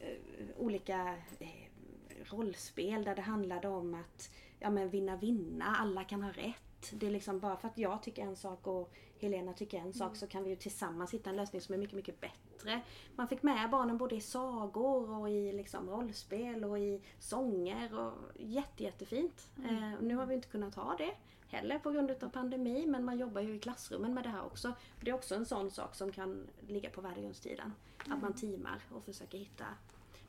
[0.00, 0.08] eh,
[0.56, 1.48] olika eh,
[2.24, 6.90] rollspel där det handlade om att ja, men vinna vinna, alla kan ha rätt.
[6.92, 10.16] Det är liksom bara för att jag tycker en sak och Helena tycker en sak
[10.16, 12.80] så kan vi ju tillsammans hitta en lösning som är mycket, mycket bättre.
[13.16, 18.12] Man fick med barnen både i sagor och i liksom rollspel och i sånger och
[18.38, 19.50] jätte, jättefint.
[19.64, 21.10] Eh, nu har vi inte kunnat ha det
[21.48, 24.72] heller på grund av pandemi men man jobbar ju i klassrummen med det här också.
[25.00, 27.72] Det är också en sån sak som kan ligga på värdegrundstiden.
[28.08, 29.64] Att man teamar och försöker hitta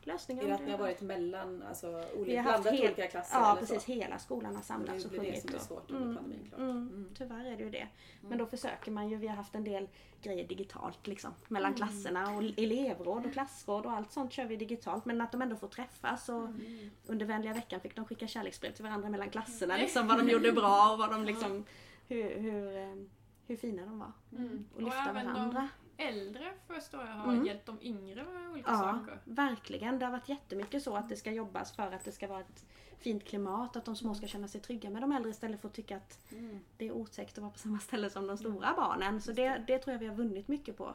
[0.07, 0.43] lösningar.
[0.43, 3.83] Är det att ni har varit mellan, alltså olika, blandat helt, olika klasser Ja, precis.
[3.83, 3.91] så?
[3.91, 5.41] Hela skolan har samlats Det och blir det sjungit.
[5.41, 6.59] som är och- svårt under pandemin klart.
[6.59, 7.09] Mm, Mm.
[7.17, 7.87] Tyvärr är det ju det.
[8.21, 9.87] Men då försöker man ju, vi har haft en del
[10.21, 11.31] grejer digitalt liksom.
[11.47, 15.05] Mellan klasserna och elevråd och klassråd och allt sånt kör vi digitalt.
[15.05, 16.49] Men att de ändå får träffas och
[17.07, 19.77] under vänliga veckan fick de skicka kärleksbrev till varandra mellan klasserna.
[19.77, 21.65] Liksom vad de gjorde bra och vad de liksom,
[22.07, 22.95] hur, hur, eh,
[23.47, 24.11] hur fina de var.
[24.37, 24.65] Mm.
[24.75, 25.69] Och lyfta även varandra.
[25.80, 27.45] de äldre förstår jag har Mm.
[27.45, 29.19] hjälpt de yngre med olika Ja, saker.
[29.25, 29.99] verkligen.
[29.99, 32.65] Det har varit jättemycket så att det ska jobbas för att det ska vara ett
[32.99, 35.73] fint klimat, att de små ska känna sig trygga med de äldre istället för att
[35.73, 36.59] tycka att Mm.
[36.77, 39.21] det är otäckt att vara på samma ställe som de stora barnen.
[39.21, 40.93] Så det, det tror jag vi har vunnit mycket på.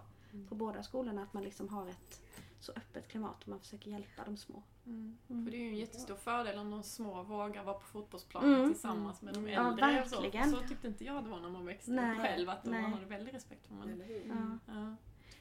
[0.48, 2.20] På båda skolorna, att man liksom har ett
[2.60, 4.62] så öppet klimat och man försöker hjälpa de små.
[4.86, 5.18] Mm.
[5.30, 5.44] Mm.
[5.44, 8.72] För det är ju en jättestor fördel om de små vågar vara på fotbollsplanen Mm.
[8.72, 9.52] tillsammans med de Mm.
[9.52, 10.02] Ja, äldre.
[10.02, 10.60] och så.
[10.60, 12.16] så tyckte inte jag det var när man växte Nej.
[12.16, 14.02] upp själv, att man hade väldigt respekt för man?
[14.28, 14.74] Ja.
[14.74, 14.96] ja.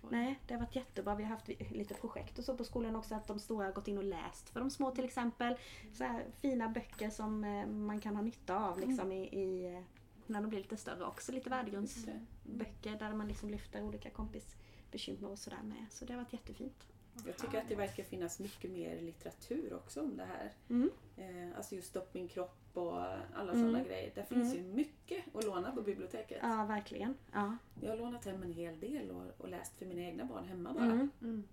[0.09, 1.15] Nej, det har varit jättebra.
[1.15, 3.87] Vi har haft lite projekt och så på skolan också att de stora har gått
[3.87, 5.55] in och läst för de små till exempel.
[5.93, 9.81] Så här fina böcker som eh, man kan ha nytta av liksom i, i eh,
[10.27, 11.31] när de blir lite större också.
[11.31, 15.85] Lite värdegrundsböcker där man liksom lyfter olika kompisbekymmer och sådär med.
[15.89, 16.87] Så det har varit jättefint.
[17.25, 20.51] Jag tycker att det verkar finnas mycket mer litteratur också om det här.
[20.69, 20.89] Mm.
[21.17, 23.01] Eh, alltså just Stopp min kropp och
[23.35, 23.55] alla Mm.
[23.55, 24.11] sådana grejer.
[24.15, 24.67] Det finns Mm.
[24.67, 26.39] ju mycket att låna på biblioteket.
[26.41, 27.15] Ja, verkligen.
[27.33, 27.57] Ja.
[27.81, 30.73] Jag har lånat hem en hel del och, och läst för mina egna barn hemma
[30.73, 30.85] bara.
[30.85, 31.09] Mm.
[31.21, 31.43] Mm.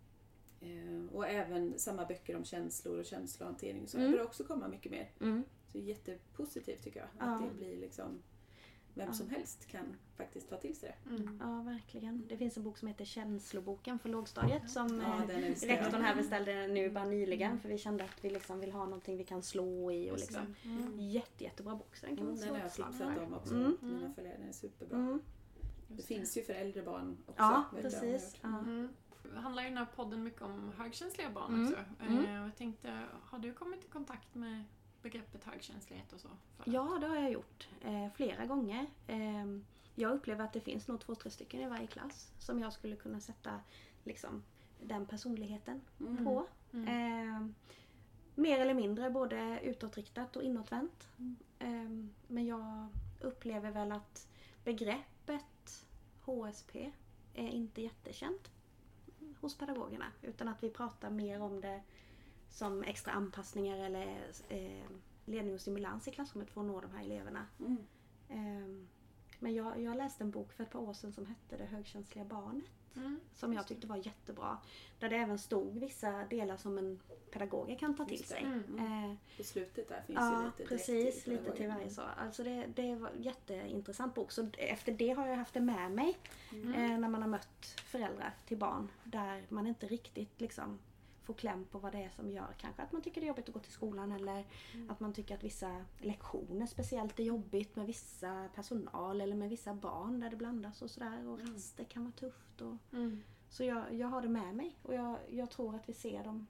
[0.61, 3.89] Eh, och även samma böcker om känslor och känslohantering.
[3.89, 4.11] Så Mm.
[4.11, 5.11] det börjar också komma mycket mer.
[5.21, 5.43] Mm.
[5.67, 7.09] Så det är jättepositivt tycker jag.
[7.19, 7.25] Ja.
[7.35, 8.23] Att det blir liksom
[8.95, 9.13] vem Ja.
[9.13, 11.11] som helst kan faktiskt ta till sig det.
[11.15, 11.39] Mm.
[11.43, 12.27] Ja, verkligen.
[12.29, 16.15] Det finns en bok som heter Känsloboken för lågstadiet som Ja, eh, den rektorn här
[16.17, 17.61] beställde nu bara nyligen Mm.
[17.61, 20.55] för vi kände att vi liksom vill ha någonting vi kan slå i och liksom.
[20.63, 20.69] det.
[20.69, 21.01] Mm.
[21.01, 23.23] Jätte, jättebra bok så den kan Mm, man den slå har jag för.
[23.25, 23.55] om också.
[23.55, 23.77] Mm.
[23.81, 24.97] Mina följare, den är superbra.
[24.99, 25.21] Mm.
[25.89, 27.43] Det finns ju för äldre barn också.
[27.43, 28.37] Ja, precis.
[28.43, 28.59] Ja.
[28.59, 28.89] Mm.
[29.35, 31.67] Det handlar ju den här podden mycket om högkänsliga barn Mm.
[31.67, 31.85] också.
[32.01, 32.25] Mm.
[32.25, 34.65] Eh, Jag tänkte, har du kommit i kontakt med
[35.03, 36.29] begreppet högkänslighet och så?
[36.65, 37.69] Ja, det har jag gjort.
[37.83, 38.87] Eh, flera gånger.
[39.07, 39.47] Eh,
[39.95, 42.97] jag upplever att det finns nog två, tre stycken i varje klass som jag skulle
[42.97, 43.61] kunna sätta
[44.05, 44.43] liksom,
[44.83, 46.25] den personligheten Mm.
[46.25, 46.47] på.
[46.73, 47.47] Eh,
[48.35, 51.09] mer eller mindre både utåtriktat och inåtvänt.
[51.19, 51.37] Mm.
[51.59, 52.89] Eh, men jag
[53.21, 54.29] upplever väl att
[54.65, 55.87] begreppet
[56.25, 56.93] HSP
[57.35, 58.51] är inte jättekänt
[59.41, 60.07] hos pedagogerna.
[60.23, 61.83] Utan att vi pratar mer om det
[62.53, 64.87] som extra anpassningar eller eh,
[65.25, 67.47] ledning och stimulans i klassrummet för att nå de här eleverna.
[67.61, 67.77] Mm.
[68.29, 68.87] Eh,
[69.39, 72.25] men jag, jag läste en bok för ett par år sedan som hette Det högkänsliga
[72.25, 72.65] barnet.
[72.97, 73.21] Mm.
[73.35, 74.59] Som jag tyckte var jättebra.
[74.99, 78.43] Där det även stod vissa delar som en pedagog kan ta till sig.
[78.43, 78.79] Mm.
[78.79, 81.27] Eh, På slutet där finns ja, ju lite precis.
[81.27, 82.03] Lite till varje så.
[82.03, 84.33] Alltså det, det var en jätteintressant bok.
[84.33, 86.19] Så efter det har jag haft det med mig
[86.53, 86.73] Mm.
[86.75, 90.79] eh, när man har mött föräldrar till barn där man inte riktigt liksom
[91.23, 93.49] får kläm på vad det är som gör kanske att man tycker det är jobbigt
[93.49, 94.91] att gå till skolan eller Mm.
[94.91, 99.75] att man tycker att vissa lektioner speciellt är jobbigt med vissa personal eller med vissa
[99.75, 101.53] barn där det blandas och sådär och Mm.
[101.55, 102.61] raster kan vara tufft.
[102.61, 103.23] Och, Mm.
[103.49, 106.47] så jag, jag har det med mig och jag, jag tror att vi ser dem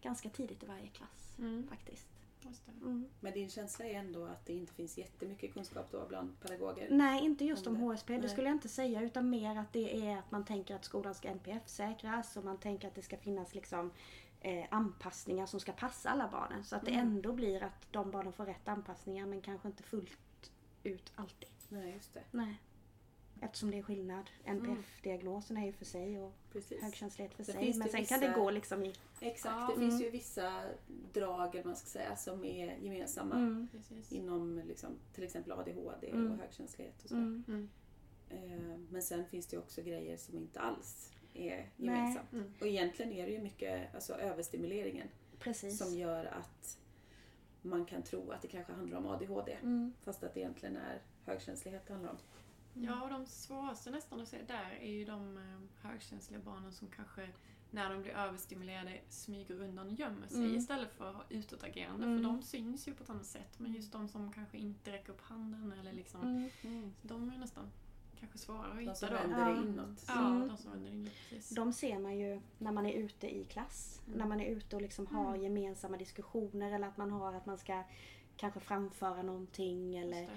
[0.00, 1.66] ganska tidigt i varje klass Mm.
[1.68, 2.08] faktiskt.
[2.48, 2.72] Just det.
[2.72, 3.08] Mm.
[3.20, 6.88] Men din känsla är ändå att det inte finns jättemycket kunskap då bland pedagoger?
[6.90, 7.86] Nej, inte just Om om det.
[7.94, 8.18] HSP.
[8.18, 9.02] Det skulle jag inte säga.
[9.02, 12.88] Utan mer att det är att man tänker att skolan ska NPF-säkras och man tänker
[12.88, 13.90] att det ska finnas liksom
[14.40, 16.64] eh, anpassningar som ska passa alla barnen.
[16.64, 17.06] Så att det Mm.
[17.06, 20.52] ändå blir att de barnen får rätt anpassningar men kanske inte fullt
[20.82, 21.48] ut alltid.
[21.68, 22.22] Nej, just det.
[22.30, 22.60] Nej.
[23.44, 24.30] Eftersom det är skillnad.
[24.44, 26.82] NPF-diagnosen är ju för sig och Precis.
[26.82, 27.64] högkänslighet för Det sig.
[27.64, 28.94] finns Men sen kan vissa- det gå liksom i...
[29.20, 29.66] Exakt, Ja.
[29.74, 30.04] det finns Mm.
[30.04, 30.62] ju vissa
[31.12, 33.68] drag eller man ska säga, som är gemensamma Mm.
[34.10, 36.32] Inom liksom, till exempel ADHD Mm.
[36.32, 37.14] och högkänslighet och så.
[37.16, 37.44] Mm.
[37.48, 37.68] Mm.
[38.30, 42.32] Eh, Men sen finns det också grejer som inte alls är gemensamt.
[42.32, 42.52] Mm.
[42.60, 45.78] Och egentligen är det ju mycket alltså, överstimuleringen Precis.
[45.78, 46.78] som gör att
[47.62, 49.52] man kan tro att det kanske handlar om ADHD.
[49.62, 49.92] Mm.
[50.02, 52.16] Fast att det egentligen är högkänslighet det handlar om.
[52.74, 56.88] Ja, och de svåraste nästan att se där är ju de eh, högkänsliga barnen som
[56.88, 57.28] kanske
[57.70, 60.56] när de blir överstimulerade smyger undan och gömmer sig Mm.
[60.56, 62.06] istället för att ha utåtagerande.
[62.06, 62.18] Mm.
[62.18, 63.58] För de syns ju på ett annat sätt.
[63.58, 66.92] Men just de som kanske inte räcker upp handen eller liksom, Mm.
[67.02, 67.70] de är nästan
[68.20, 69.14] kanske svårare att De hitta som då.
[69.14, 70.04] vänder det inåt.
[70.08, 70.48] Ja, Mm.
[70.48, 71.12] de som vänder inåt.
[71.30, 71.56] Precis.
[71.56, 74.00] De ser man ju när man är ute i klass.
[74.06, 74.18] Mm.
[74.18, 75.42] När man är ute och liksom har Mm.
[75.42, 77.82] gemensamma diskussioner eller att man har att man ska
[78.36, 80.32] kanske framföra någonting eller Just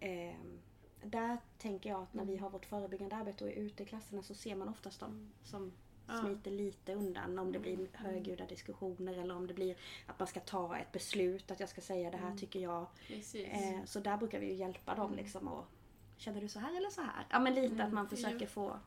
[0.00, 0.06] det.
[0.06, 0.58] ehm,
[1.04, 2.42] där tänker jag att när vi Mm.
[2.42, 5.72] har vårt förebyggande arbete och är ute i klasserna så ser man oftast dem som
[6.20, 7.88] smiter lite undan om det blir Mm.
[7.92, 11.80] högljudda diskussioner eller om det blir att man ska ta ett beslut att jag ska
[11.80, 12.38] säga det här Mm.
[12.38, 12.86] tycker jag.
[13.52, 15.64] Eh, så där brukar vi ju hjälpa dem liksom och
[16.16, 17.26] Känner du så här eller så här?
[17.30, 18.78] Ja men lite att man försöker få...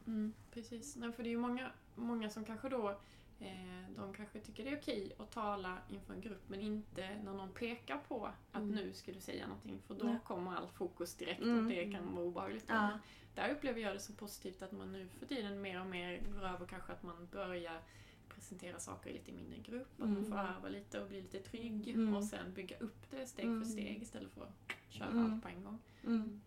[0.53, 0.95] Precis.
[0.95, 2.99] Nej, för det är ju många, många som kanske då
[3.95, 7.51] de kanske tycker det är okej att tala inför en grupp men inte när någon
[7.53, 8.75] pekar på att Mm.
[8.75, 10.15] nu ska du säga någonting för då Nej.
[10.25, 11.57] kommer all fokus direkt Mm.
[11.65, 12.65] och det kan vara obehagligt.
[12.67, 12.99] Ja.
[13.35, 16.45] Där upplever jag det som positivt att man nu för tiden mer och mer går
[16.47, 17.81] över kanske att man börjar
[18.29, 20.31] presentera saker i lite mindre grupp, att man Mm.
[20.31, 22.15] får öva lite och bli lite trygg Mm.
[22.15, 23.63] och sen bygga upp det steg Mm.
[23.63, 25.33] för steg istället för att köra Mm.
[25.33, 25.79] allt på en gång.
[26.05, 26.41] Mm.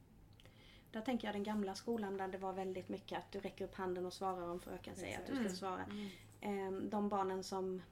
[0.90, 3.74] Där tänker jag den gamla skolan där det var väldigt mycket att du räcker upp
[3.74, 5.57] handen och svarar om fröken säger att du ska Mm.
[5.57, 5.85] svara.
[6.44, 7.83] Ehm, De barnen som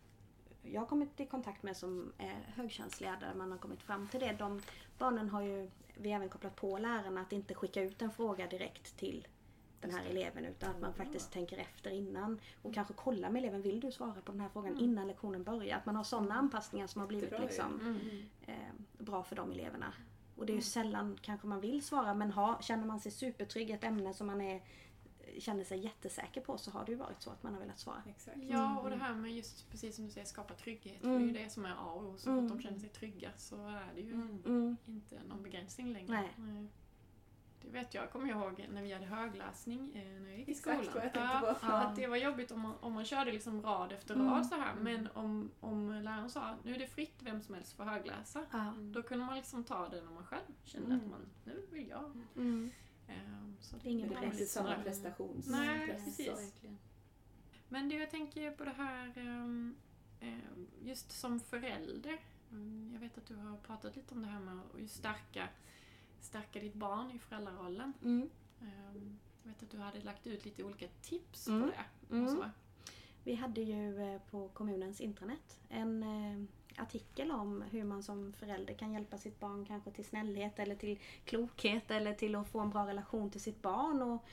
[0.63, 4.21] jag har kommit i kontakt med som är högkänsliga där man har kommit fram till
[4.21, 4.33] det.
[4.39, 4.61] De
[4.99, 8.97] barnen har ju vi även kopplat på lärarna att inte skicka ut en fråga direkt
[8.97, 9.27] till
[9.81, 13.63] den här eleven utan att man faktiskt tänker efter innan och kanske kolla med eleven,
[13.63, 14.85] vill du svara på den här frågan Mm.
[14.85, 15.77] innan lektionen börjar?
[15.77, 17.39] Att man har sådana anpassningar som har blivit ju.
[17.39, 17.99] liksom Mm.
[18.47, 19.95] eh, bra för de eleverna.
[20.37, 23.71] Och det är ju sällan kanske man vill svara men ha, känner man sig supertrygg
[23.71, 24.63] i ett ämne som man är,
[25.41, 28.03] känner sig jättesäker på så har det ju varit så att man har velat svara.
[28.09, 28.37] Exakt.
[28.43, 31.01] Ja, och det här med just precis som du säger, skapa trygghet.
[31.01, 31.19] För Mm.
[31.21, 32.15] det är ju det som är A och O.
[32.19, 32.49] Så Mm.
[32.49, 34.43] fort de känner sig trygga så är det ju Mm.
[34.47, 34.77] Mm.
[34.87, 36.13] inte någon begränsning längre.
[36.37, 36.67] Nej.
[37.65, 40.51] Det vet jag, kommer jag ihåg när vi hade högläsning eh, när jag gick i
[40.53, 40.95] Exakt skolan.
[40.95, 41.67] vad jag tänkte på.
[41.73, 44.27] ja, att det var jobbigt om man, om man körde liksom rad efter Mm.
[44.31, 44.75] rad så här.
[44.75, 48.45] Men om, om läraren sa nu är det fritt, vem som helst får högläsa.
[48.53, 48.73] Ja.
[48.81, 50.99] Då kunde man liksom ta det när man själv kände Mm.
[51.01, 52.13] att man, nu vill jag.
[53.13, 54.83] Ehm, så Det är ingen lite samma sådär.
[54.83, 55.49] prestations...
[55.49, 56.53] Nej, press, precis.
[57.69, 59.75] Men det jag tänker på det här, ehm,
[60.21, 62.19] ehm, just som förälder.
[62.93, 65.49] Jag vet att du har pratat lite om det här med att just stärka,
[66.21, 67.93] stärka ditt barn i föräldrarollen.
[68.05, 68.29] Mm.
[69.45, 71.61] Jag vet att du hade lagt ut lite olika tips Mm.
[71.63, 71.85] på det.
[72.15, 72.25] Mm.
[72.25, 72.51] Och så.
[73.25, 76.45] Vi hade ju eh, på kommunens intranät en eh,
[76.79, 80.99] artikel om hur man som förälder kan hjälpa sitt barn kanske till snällhet eller till
[81.25, 84.03] klokhet eller till att få en bra relation till sitt barn.
[84.03, 84.25] Och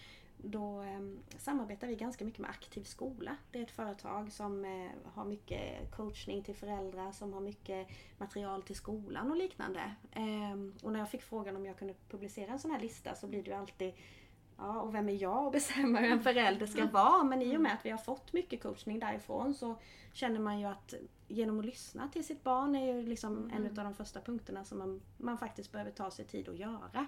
[0.44, 1.00] då eh,
[1.38, 3.36] samarbetar vi ganska mycket med Aktiv skola.
[3.52, 8.62] Det är ett företag som eh, har mycket coachning till föräldrar, som har mycket material
[8.62, 9.96] till skolan och liknande.
[10.12, 13.28] Eh, och när jag fick frågan om jag kunde publicera en sån här lista så
[13.28, 13.94] blir det ju alltid
[14.60, 17.24] Ja, och vem är jag att bestämma hur en förälder ska vara?
[17.24, 19.76] Men i och med att vi har fått mycket coachning därifrån så
[20.14, 20.94] känner man ju att
[21.28, 24.78] genom att lyssna till sitt barn är ju liksom en av de första punkterna som
[24.78, 27.08] man, man faktiskt behöver ta sig tid att göra.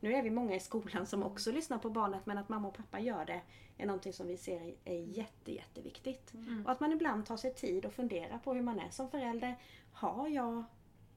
[0.00, 2.74] Nu är vi många i skolan som också lyssnar på barnet men att mamma och
[2.74, 3.40] pappa gör det
[3.78, 6.34] är någonting som vi ser är- är jätte, jätteviktigt.
[6.34, 6.66] Mm.
[6.66, 9.56] Och att man ibland tar sig tid och funderar på hur man är som förälder.
[9.92, 10.64] Har jag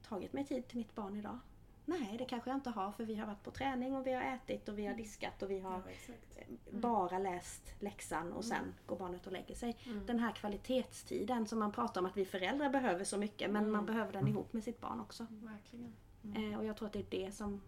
[0.08, 1.38] tagit mig tid till mitt barn idag?
[1.84, 4.22] Nej, det kanske jag inte har för vi har varit på träning och vi har
[4.22, 6.38] ätit och vi har diskat och vi har Ja, exakt.
[6.70, 9.76] bara läst läxan och sen går barnet och lägger sig.
[9.86, 10.06] Mm.
[10.06, 13.86] Den här kvalitetstiden som man pratar om att vi föräldrar behöver så mycket men man
[13.86, 15.26] behöver den ihop med sitt barn också.
[15.30, 15.94] Verkligen.
[16.36, 17.60] Eh, och jag tror att det är det som,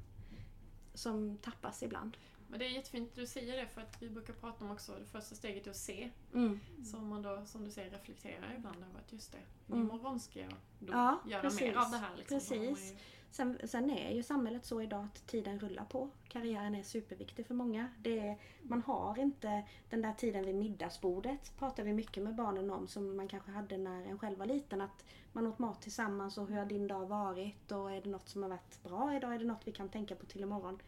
[0.95, 2.17] som tappas ibland.
[2.49, 4.93] Men det är jättefint att du säger det för att vi brukar prata om också
[5.01, 6.11] det första steget är att se.
[6.35, 6.61] Mm.
[6.85, 9.39] Så om man då, som du säger, reflekterar ibland över att just det,
[9.75, 9.81] Mm.
[9.87, 11.61] imorgon ska jag då Ja, göra precis.
[11.61, 12.17] mer av det här.
[12.17, 12.39] Liksom.
[12.39, 12.93] Precis.
[12.93, 12.97] ju-
[13.31, 16.11] Sen, sen är ju samhället så idag att tiden rullar på.
[16.29, 17.89] Karriären är superviktig för många.
[17.99, 22.71] Det är, man har inte den där tiden vid middagsbordet, pratar vi mycket med barnen
[22.71, 24.81] om, som man kanske hade när en själv var liten.
[24.81, 28.29] Att man åt mat tillsammans och hur har din dag varit och är det något
[28.29, 29.35] som har varit bra idag?
[29.35, 30.79] Är det något vi kan tänka på till imorgon?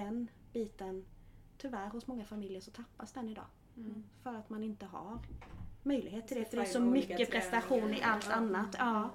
[0.00, 1.04] Den biten,
[1.58, 3.46] tyvärr hos många familjer så tappas den idag.
[3.76, 4.04] Mm.
[4.22, 5.18] För att man inte har
[5.82, 6.44] möjlighet till det.
[6.44, 8.74] För det är så mycket prestation i allt annat.
[8.78, 9.10] Ja.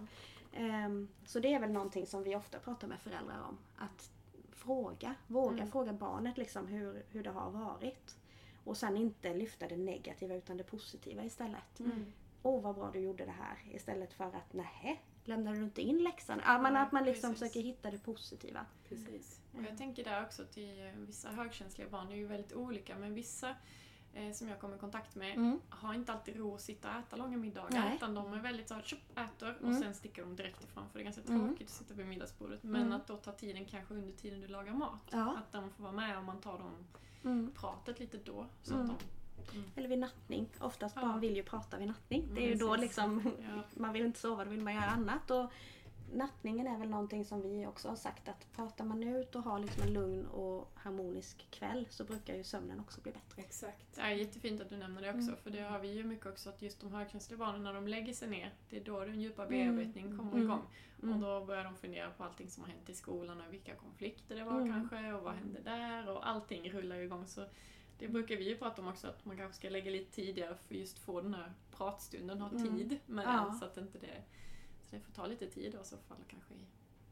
[0.53, 3.57] Ehm, Så det är väl någonting som vi ofta pratar med föräldrar om.
[3.77, 4.11] Att
[4.51, 5.71] fråga, våga Mm.
[5.71, 8.17] fråga barnet liksom hur, hur det har varit.
[8.63, 11.79] Och sen inte lyfta det negativa utan det positiva istället.
[11.79, 12.05] Mm.
[12.43, 13.75] Åh vad bra du gjorde det här.
[13.75, 16.41] Istället för att nej, lämnade du inte in läxan?
[16.45, 17.39] Ja, men att man liksom precis.
[17.51, 18.65] försöker hitta det positiva.
[18.89, 19.39] Precis.
[19.53, 23.55] Och jag tänker där också till vissa högkänsliga barn, är ju väldigt olika, men vissa
[24.13, 25.59] eh, som jag kommer i kontakt med Mm.
[25.69, 27.95] har inte alltid ro att sitta och äta långa middagar Nej.
[27.95, 29.81] utan de är väldigt så här, tjopp, äter och Mm.
[29.81, 31.47] sen sticker de direkt ifrån för det är ganska Mm.
[31.47, 32.63] tråkigt att sitta vid middagsbordet.
[32.63, 32.93] Men Mm.
[32.93, 35.03] att då ta tiden kanske under tiden du lagar mat.
[35.11, 35.37] Ja.
[35.37, 36.71] Att de får vara med och man tar dem
[37.23, 37.51] Mm.
[37.55, 38.45] pratet lite då.
[38.63, 38.89] Så Mm.
[38.89, 39.05] att de,
[39.75, 40.49] Eller vid nattning.
[40.59, 41.01] Oftast Ja.
[41.01, 42.21] barn vill ju prata vid nattning.
[42.33, 44.85] Det är Mm, ju då liksom ja, man vill inte sova, då vill man göra
[44.85, 45.31] annat.
[45.31, 45.51] Och
[46.13, 49.59] nattningen är väl någonting som vi också har sagt att pratar man ut och har
[49.59, 53.41] liksom en lugn och harmonisk kväll så brukar ju sömnen också bli bättre.
[53.41, 53.95] Exakt.
[53.95, 55.35] det är jättefint att du nämner det också Mm.
[55.43, 58.13] för det har vi ju mycket också att just de högkänsliga barnen när de lägger
[58.13, 60.43] sig ner det är då den djupa bearbetningen kommer Mm.
[60.43, 60.61] igång.
[61.03, 61.13] Mm.
[61.15, 64.35] Och då börjar de fundera på allting som har hänt i skolan och vilka konflikter
[64.35, 64.73] det var Mm.
[64.73, 67.27] kanske och vad hände där och allting rullar igång.
[67.27, 67.45] Så
[68.01, 70.75] det brukar vi ju prata om också att man kanske ska lägga lite tidigare för
[70.75, 72.77] just få den här pratstunden, ha Mm.
[72.77, 73.31] tid med Ja.
[73.49, 74.21] den så att inte det
[74.89, 76.53] så det får ta lite tid och så får alla kanske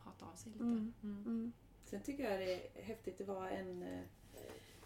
[0.04, 0.64] prata av sig lite.
[0.64, 0.94] Mm.
[1.04, 1.24] Mm.
[1.26, 1.52] Mm.
[1.86, 3.18] Sen tycker jag det är häftigt.
[3.18, 4.02] Det var en, eh,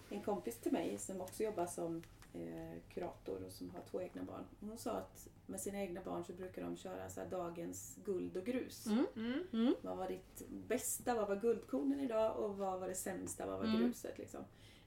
[0.09, 4.23] en kompis till mig som också jobbar som eh, kurator och som har två egna
[4.23, 4.45] barn.
[4.61, 7.97] Och Hon sa att med sina egna barn så brukar de köra så här dagens
[8.05, 8.85] guld och grus.
[8.87, 9.05] Mm.
[9.15, 9.43] Mm.
[9.53, 9.75] Mm.
[9.81, 11.15] Vad var ditt bästa?
[11.15, 12.37] Vad var guldkornen idag?
[12.39, 13.45] Och vad var det sämsta?
[13.45, 13.79] Vad var Mm.
[13.81, 14.17] gruset?
[14.17, 14.43] Liksom.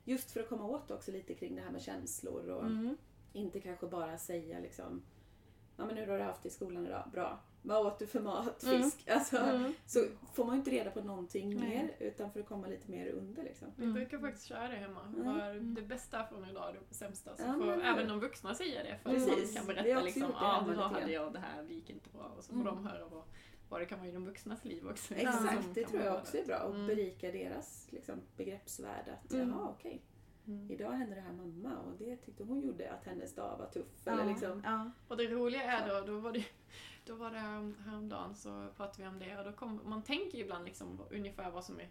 [0.08, 2.96] Just för att komma åt också lite kring det här med känslor och Mm.
[3.32, 5.02] inte kanske bara säga liksom
[5.76, 7.08] Ja men hur har du haft det i skolan idag?
[7.12, 7.38] Bra.
[7.62, 8.62] Vad åt du för mat?
[8.62, 8.82] Mm.
[8.82, 9.08] Fisk?
[9.08, 9.72] Alltså, Mm.
[9.86, 10.00] Så
[10.34, 11.68] får man ju inte reda på någonting Nej.
[11.68, 13.68] mer utan för att komma lite mer under liksom.
[13.76, 13.94] Vi Mm.
[13.94, 15.00] brukar faktiskt köra det hemma.
[15.02, 15.24] Mm.
[15.26, 17.36] Vad är det bästa från idag och det sämsta?
[17.36, 18.98] Så Ja, får men- även de vuxna säga det.
[19.02, 19.32] För Precis.
[19.32, 21.90] att man kan berätta liksom, hemma men då hade grann." jag det här, det gick
[21.90, 22.32] inte bra.
[22.36, 22.66] Och så får Mm.
[22.74, 23.22] de höra vad,
[23.68, 25.14] vad det kan vara i de vuxnas liv också.
[25.14, 26.58] Exakt, det tror jag också är bra.
[26.58, 26.86] Och Mm.
[26.86, 29.08] berika deras liksom, begreppsvärld.
[29.08, 29.48] Att Mm.
[29.50, 30.02] jaha okej,
[30.46, 30.70] Mm.
[30.70, 33.86] idag hände det här mamma och det tyckte hon gjorde att hennes dag var tuff.
[34.04, 34.12] Ja.
[34.12, 34.90] Eller liksom, Ja.
[35.08, 36.44] Och det roliga är då, då var det,
[37.06, 40.38] då var det härom- häromdagen så pratade vi om det och då kom, man tänker
[40.38, 41.88] ju ibland liksom ungefär vad som är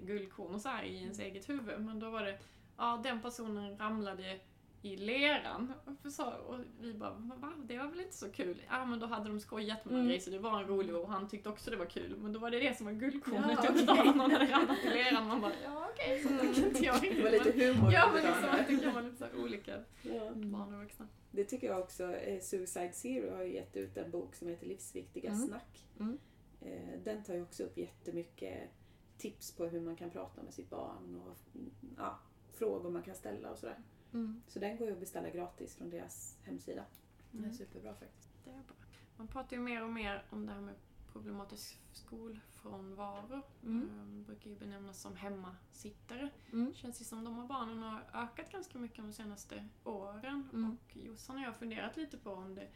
[0.00, 1.80] guldkorn och så här i ens eget huvud.
[1.80, 2.38] Men då var det,
[2.76, 4.40] ja den personen ramlade
[4.84, 5.72] i leran.
[6.04, 7.52] Och, så, och vi bara, va?
[7.64, 8.62] Det var väl inte så kul?
[8.68, 10.08] Ja men då hade de skojat med någon Mm.
[10.10, 12.16] grej så det var en rolig och han tyckte också det var kul.
[12.16, 14.16] Men då var det det som var guldkornet Ja, under dagen.
[14.16, 15.26] Någon hade ramlat i leran.
[15.28, 17.92] Man bara, ja okej, så tycker inte jag det var lite humor.
[17.92, 20.30] Ja men liksom det kan vara lite så olika Ja.
[20.34, 21.08] barn och vuxna.
[21.30, 22.14] Det tycker jag också.
[22.14, 25.46] Eh, Suicide Zero har ju gett ut en bok som heter Livsviktiga Mm.
[25.46, 25.88] snack.
[26.00, 26.18] Mm.
[26.60, 28.70] Eh, Den tar ju också upp jättemycket
[29.18, 32.18] tips på hur man kan prata med sitt barn och mm, ja,
[32.52, 33.78] frågor man kan ställa och sådär.
[34.14, 34.42] Mm.
[34.48, 36.84] Så den går ju att beställa gratis från deras hemsida.
[37.30, 37.56] Den är Mm.
[37.58, 38.28] superbra faktiskt.
[38.44, 38.76] Det är bra.
[39.16, 40.74] Man pratar ju mer och mer om det här med
[41.12, 43.42] problematisk skolfrånvaro.
[43.62, 43.88] Mm.
[43.90, 44.24] Mm.
[44.24, 46.30] brukar ju benämnas som hemmasittare.
[46.52, 46.74] Mm.
[46.74, 50.48] Känns ju som de här barnen har ökat ganska mycket de senaste åren.
[50.52, 50.70] Mm.
[50.72, 52.68] Och Jossan och jag har funderat lite på om det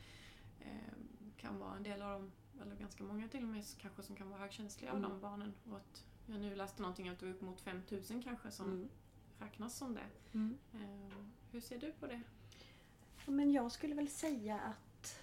[0.60, 0.92] eh,
[1.36, 4.28] kan vara en del av dem, eller ganska många till och med, kanske som kan
[4.30, 5.10] vara högkänsliga av Mm.
[5.10, 5.54] de barnen.
[5.70, 8.88] Och att jag nu läste någonting att det var upp mot 5000 kanske som Mm.
[9.38, 10.06] Räknas som det.
[10.34, 10.58] Mm.
[10.74, 11.16] Eh,
[11.52, 12.20] hur ser du på det?
[13.26, 15.20] Men jag skulle väl säga att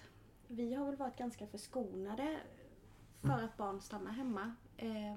[0.48, 2.40] vi har väl varit ganska förskonade
[3.20, 4.54] för att barn stannar hemma.
[4.76, 5.14] Eh,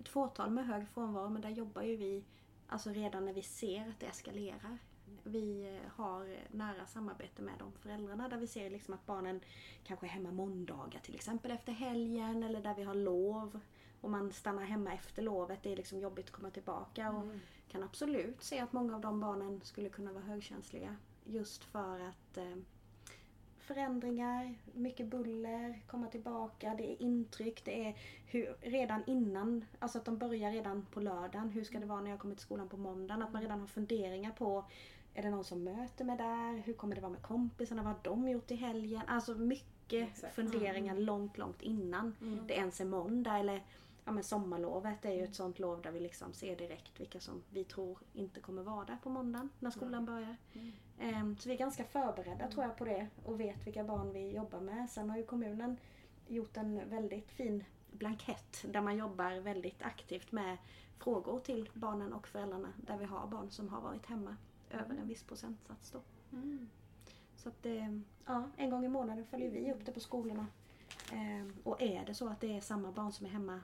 [0.00, 2.24] Ett fåtal med hög frånvaro men där jobbar ju vi
[2.66, 4.78] alltså redan när vi ser att det eskalerar.
[5.24, 9.40] Vi eh, har nära samarbete med de föräldrarna där vi ser liksom att barnen
[9.84, 13.60] kanske är hemma måndagar till exempel efter helgen eller där vi har lov
[14.00, 15.62] och man stannar hemma efter lovet.
[15.62, 17.10] Det är liksom jobbigt att komma tillbaka.
[17.10, 17.40] Och Mm.
[17.72, 20.96] Kan absolut se att många av de barnen skulle kunna vara högkänsliga.
[21.24, 22.56] Just för att eh,
[23.58, 30.04] förändringar, mycket buller, komma tillbaka, det är intryck, det är hur, redan innan, alltså att
[30.04, 31.50] de börjar redan på lördagen.
[31.50, 33.22] Hur ska det vara när jag kommer till skolan på måndagen?
[33.22, 34.64] Att man redan har funderingar på
[35.14, 36.62] är det någon som möter mig där?
[36.66, 37.82] Hur kommer det vara med kompisarna?
[37.82, 39.02] Vad har de gjort i helgen?
[39.06, 40.34] Alltså mycket Exakt.
[40.34, 42.46] funderingar långt, långt innan Mm.
[42.46, 43.38] det ens är måndag.
[43.38, 43.62] Eller
[44.04, 47.42] ja, men sommarlovet är ju ett sånt lov där vi liksom ser direkt vilka som
[47.50, 50.36] vi tror inte kommer vara där på måndagen när skolan börjar.
[50.52, 50.72] Mm.
[50.98, 54.30] Ehm, Så vi är ganska förberedda tror jag på det och vet vilka barn vi
[54.30, 54.90] jobbar med.
[54.90, 55.76] Sen har ju kommunen
[56.28, 60.56] gjort en väldigt fin blankett där man jobbar väldigt aktivt med
[60.98, 64.36] frågor till barnen och föräldrarna där vi har barn som har varit hemma
[64.70, 65.90] över en viss procentsats.
[65.90, 66.00] Då.
[66.32, 66.68] Mm.
[67.36, 70.46] Så att det, ja, en gång i månaden följer vi upp det på skolorna.
[71.12, 73.60] Ehm, och är det så att det är samma barn som är hemma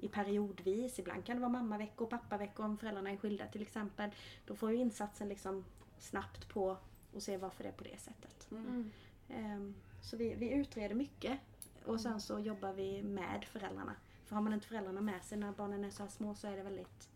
[0.00, 4.10] i periodvis, ibland kan det vara mammaveckor och pappaveckor om föräldrarna är skilda till exempel.
[4.46, 5.64] Då får ju insatsen liksom
[5.98, 6.76] snabbt på
[7.12, 8.48] och se varför det är på det sättet.
[8.50, 8.66] Mm.
[8.66, 8.90] Mm.
[9.28, 11.40] Ehm, så vi, vi utreder mycket
[11.84, 13.94] och sen så jobbar vi med föräldrarna.
[14.24, 16.56] För har man inte föräldrarna med sig när barnen är så här små så är
[16.56, 17.08] det väldigt...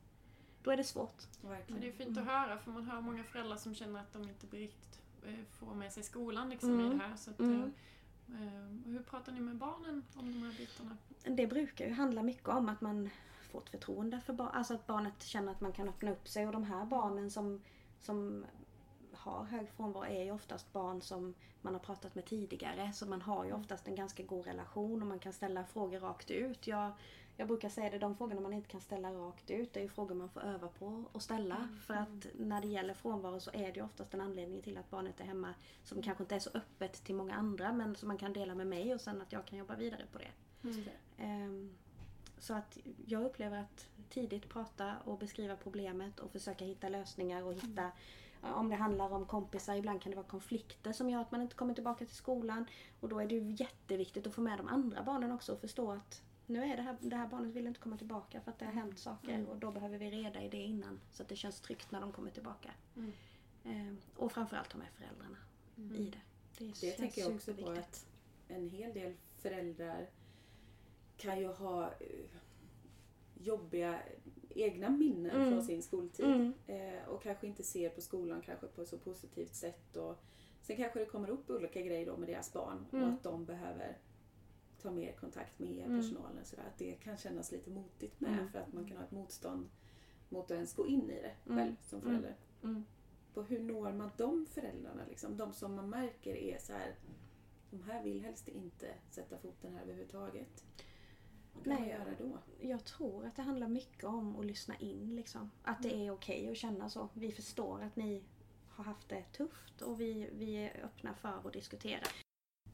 [0.63, 1.23] Då är det svårt.
[1.41, 1.81] Men Verkligen.
[1.81, 4.47] det är fint att höra för man hör många föräldrar som känner att de inte
[4.57, 6.87] riktigt eh, får med sig skolan liksom, Mm.
[6.87, 7.17] i det här.
[7.17, 7.73] Så att, Mm.
[8.29, 10.97] Eh, eh, hur pratar ni med barnen om de här bitarna?
[11.37, 13.11] Det brukar ju handla mycket om att man
[13.53, 14.51] får ett förtroende för barn.
[14.53, 16.47] Alltså att barnet känner att man kan öppna upp sig.
[16.47, 17.63] Och de här barnen som,
[18.01, 18.45] som
[19.13, 22.93] har hög frånvaro är ju oftast barn som man har pratat med tidigare.
[22.93, 26.31] Så man har ju oftast en ganska god relation och man kan ställa frågor rakt
[26.31, 26.67] ut.
[26.67, 26.93] Jag,
[27.37, 29.89] jag brukar säga det, de frågorna man inte kan ställa rakt ut det är ju
[29.89, 31.69] frågor man får öva på att ställa.
[31.87, 35.21] För att när det gäller frånvaro så är det oftast en anledning till att barnet
[35.21, 38.33] är hemma som kanske inte är så öppet till många andra men som man kan
[38.33, 40.31] dela med mig och sen att jag kan jobba vidare på det.
[41.19, 41.75] Ehm,
[42.39, 47.55] Så att jag upplever att tidigt prata och beskriva problemet och försöka hitta lösningar och
[47.55, 47.91] hitta
[48.41, 51.55] om det handlar om kompisar, ibland kan det vara konflikter som gör att man inte
[51.55, 52.67] kommer tillbaka till skolan.
[53.01, 55.93] Och då är det ju jätteviktigt att få med de andra barnen också och förstå
[55.93, 58.65] att nu är det här, det här barnet vill inte komma tillbaka för att det
[58.65, 61.61] har hänt saker och då behöver vi reda i det innan så att det känns
[61.61, 62.71] tryggt när de kommer tillbaka.
[62.97, 63.13] Mm.
[63.65, 65.37] Ehm, Och framförallt ha med föräldrarna
[65.77, 66.19] i det.
[66.59, 68.07] Det, Det tänker jag också på att
[68.49, 70.07] en hel del föräldrar
[71.17, 72.31] kan ju ha eh,
[73.35, 74.01] jobbiga
[74.51, 75.51] egna minnen Mm.
[75.51, 76.27] från sin skoltid.
[76.27, 76.53] Mm.
[76.67, 79.97] Eh, och kanske inte ser på skolan kanske på ett så positivt sätt.
[79.97, 80.19] Och
[80.63, 83.05] sen kanske det kommer upp olika grejer då med deras barn Mm.
[83.09, 83.97] och att de behöver
[84.85, 86.01] ta mer kontakt med er, Mm.
[86.01, 86.39] personalen.
[86.41, 86.65] och Sådär.
[86.67, 88.49] Att det kan kännas lite motigt med Mm.
[88.49, 89.69] för att man kan ha ett motstånd
[90.29, 91.59] mot att ens gå in i det Mm.
[91.59, 92.37] själv som förälder.
[92.63, 92.85] Mm.
[93.35, 95.03] På hur når man de föräldrarna?
[95.09, 95.37] Liksom?
[95.37, 96.95] De som man märker är så här,
[97.71, 100.65] de här vill helst inte sätta foten här överhuvudtaget.
[101.55, 101.81] Vad kan Nej.
[101.81, 102.39] man göra då?
[102.69, 105.17] Jag tror att det handlar mycket om att lyssna in.
[105.17, 105.51] Liksom.
[105.63, 107.09] Att det är okej att känna så.
[107.15, 108.23] Vi förstår att ni
[108.69, 112.03] har haft det tufft och vi, vi är öppna för att diskutera.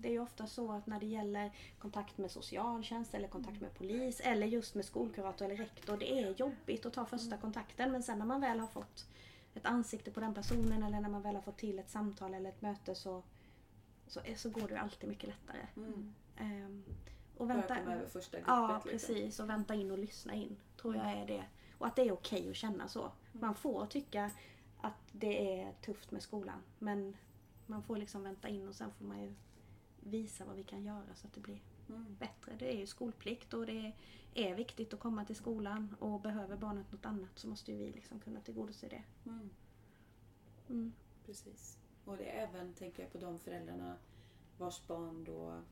[0.00, 3.74] Det är ju ofta så att när det gäller kontakt med socialtjänst eller kontakt med
[3.74, 5.96] polis eller just med skolkurator eller rektor.
[5.96, 9.06] Det är jobbigt att ta första kontakten men sen när man väl har fått
[9.54, 12.50] ett ansikte på den personen eller när man väl har fått till ett samtal eller
[12.50, 13.22] ett möte så,
[14.06, 15.66] så, så går det ju alltid mycket lättare.
[15.76, 16.14] Mm.
[16.36, 16.84] Ehm,
[17.36, 18.48] och vänta, över första guppet.
[18.48, 18.90] Ja, liksom.
[18.90, 19.40] precis.
[19.40, 20.56] Och vänta in och lyssna in.
[20.80, 21.44] Tror jag är det.
[21.78, 23.12] Och att det är okej att känna så.
[23.32, 24.30] Man får tycka
[24.80, 26.62] att det är tufft med skolan.
[26.78, 27.16] Men
[27.66, 29.34] man får liksom vänta in och sen får man ju
[30.00, 32.16] visa vad vi kan göra så att det blir Mm.
[32.18, 32.56] bättre.
[32.58, 33.92] Det är ju skolplikt och det
[34.34, 35.96] är viktigt att komma till skolan.
[35.98, 39.02] Och behöver barnet något annat så måste ju vi liksom kunna tillgodose det.
[39.26, 39.50] Mm.
[40.68, 40.92] Mm.
[41.26, 41.78] Precis.
[42.04, 43.96] Och det är även, tänker jag, på de föräldrarna
[44.58, 45.62] vars barn då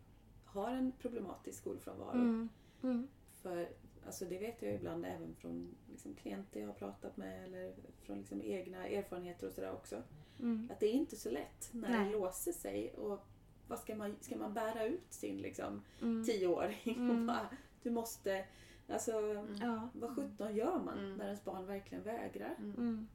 [0.45, 2.13] har en problematisk skolfrånvaro.
[2.19, 2.49] Mm.
[2.83, 3.09] Mm.
[3.33, 3.69] För
[4.07, 8.19] alltså det vet jag ibland även från liksom, klienter jag har pratat med eller från
[8.19, 10.03] liksom, egna erfarenheter och sådär också.
[10.39, 10.69] Mm.
[10.73, 12.05] Att det är inte så lätt när Nej.
[12.05, 12.93] det låser sig.
[12.93, 13.27] Och
[13.69, 16.25] vad ska man, ska man bära ut sin liksom, Mm.
[16.25, 16.79] tioåring?
[16.97, 17.11] Mm.
[17.11, 17.49] Och bara,
[17.83, 18.45] du måste,
[18.89, 19.13] alltså
[19.61, 19.89] Ja.
[19.93, 21.17] vad sjutton gör man Mm.
[21.17, 22.55] när ens barn verkligen vägrar?
[22.59, 23.09] Mm.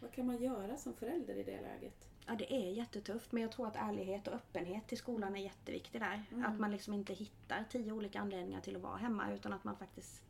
[0.00, 2.08] Vad kan man göra som förälder i det läget?
[2.26, 6.00] Ja, det är jättetufft men jag tror att ärlighet och öppenhet till skolan är jätteviktig
[6.00, 6.22] där.
[6.32, 6.44] Mm.
[6.46, 9.76] Att man liksom inte hittar tio olika anledningar till att vara hemma utan att man
[9.76, 10.22] faktiskt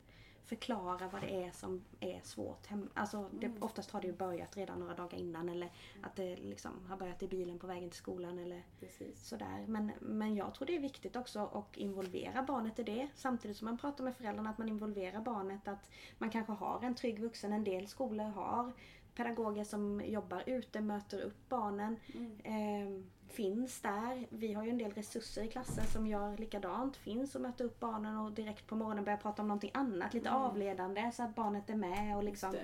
[0.45, 2.65] förklarar vad det är som är svårt.
[2.67, 3.63] Hem, alltså, det, Mm.
[3.63, 5.71] oftast har det ju börjat redan några dagar innan eller
[6.01, 9.27] att det liksom har börjat i bilen på vägen till skolan eller Precis.
[9.27, 9.65] sådär.
[9.67, 13.07] Men, men jag tror det är viktigt också att involvera barnet i det.
[13.15, 15.67] Samtidigt som man pratar med föräldrarna att man involverar barnet.
[15.67, 17.53] Att man kanske har en trygg vuxen.
[17.53, 18.71] En del skolor har
[19.15, 21.99] pedagoger som jobbar ute, möter upp barnen.
[22.13, 22.39] Mm.
[22.43, 24.27] Eh, finns där.
[24.29, 26.97] Vi har ju en del resurser i klassen som gör likadant.
[26.97, 30.13] Finns och möter upp barnen och direkt på morgonen börjar prata om någonting annat.
[30.13, 30.41] Lite Mm.
[30.41, 32.55] avledande så att barnet är med och liksom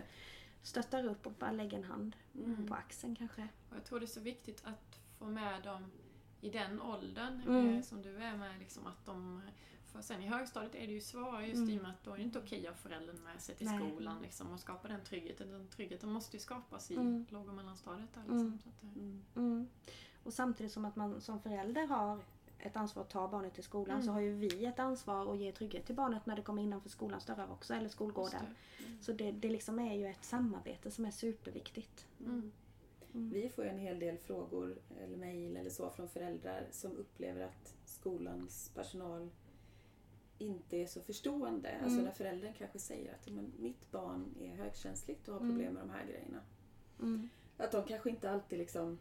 [0.61, 2.67] stöttar upp och bara lägger en hand Mm.
[2.67, 3.47] på axeln kanske.
[3.69, 5.91] Och jag tror det är så viktigt att få med dem
[6.41, 7.75] i den åldern Mm.
[7.75, 8.59] eh, som du är med.
[8.59, 9.41] Liksom, att de,
[9.91, 11.69] för sen i högstadiet är det ju svårare just Mm.
[11.69, 13.67] i och med att då är det inte okej att ha föräldern med sig till
[13.67, 13.77] Nej.
[13.91, 15.51] skolan liksom, och skapa den tryggheten.
[15.51, 17.25] Den tryggheten måste ju skapas i Mm.
[17.29, 18.13] låg och mellanstadiet.
[18.13, 18.59] Där, liksom, Mm.
[18.63, 19.21] så att, eh, Mm.
[19.35, 19.67] Mm.
[20.23, 22.19] Och samtidigt som att man som förälder har
[22.59, 24.05] ett ansvar att ta barnet till skolan Mm.
[24.05, 26.89] så har ju vi ett ansvar att ge trygghet till barnet när det kommer innanför
[26.89, 28.45] skolans dörrar också, eller skolgården.
[28.79, 29.03] det.
[29.03, 32.07] Så det, det liksom är ju ett samarbete som är superviktigt.
[32.19, 32.51] Mm.
[33.13, 33.29] Mm.
[33.29, 37.41] Vi får ju en hel del frågor eller mejl eller så från föräldrar som upplever
[37.41, 39.29] att skolans personal
[40.41, 41.71] inte är så förstående.
[41.71, 42.03] Alltså Mm.
[42.05, 45.51] när föräldern kanske säger att men, mitt barn är högkänsligt och har Mm.
[45.55, 46.39] problem med de här grejerna.
[46.99, 47.29] Mm.
[47.57, 48.99] Att de kanske inte alltid liksom,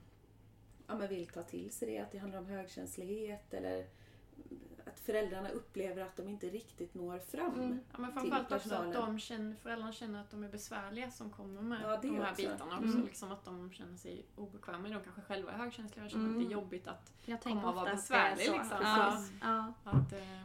[0.87, 3.87] ja, men vill ta till sig det, att det handlar om högkänslighet eller
[4.87, 7.55] att föräldrarna upplever att de inte riktigt når fram.
[7.61, 7.79] Mm.
[7.93, 11.31] Ja, men till framförallt också att de känner, föräldrarna känner att de är besvärliga som
[11.31, 12.43] kommer med Ja, det de här också.
[12.43, 12.89] bitarna också.
[12.89, 13.05] Mm.
[13.05, 14.89] Liksom att de känner sig obekväma.
[14.89, 16.37] De kanske själva är högkänsliga och känner Mm.
[16.39, 18.77] att det är jobbigt att Jag Komma och vara ofta att det är besvärlig, så.
[18.79, 18.79] liksom.
[18.83, 19.73] Ja.
[19.85, 19.91] Ja.
[19.91, 20.43] Att, eh,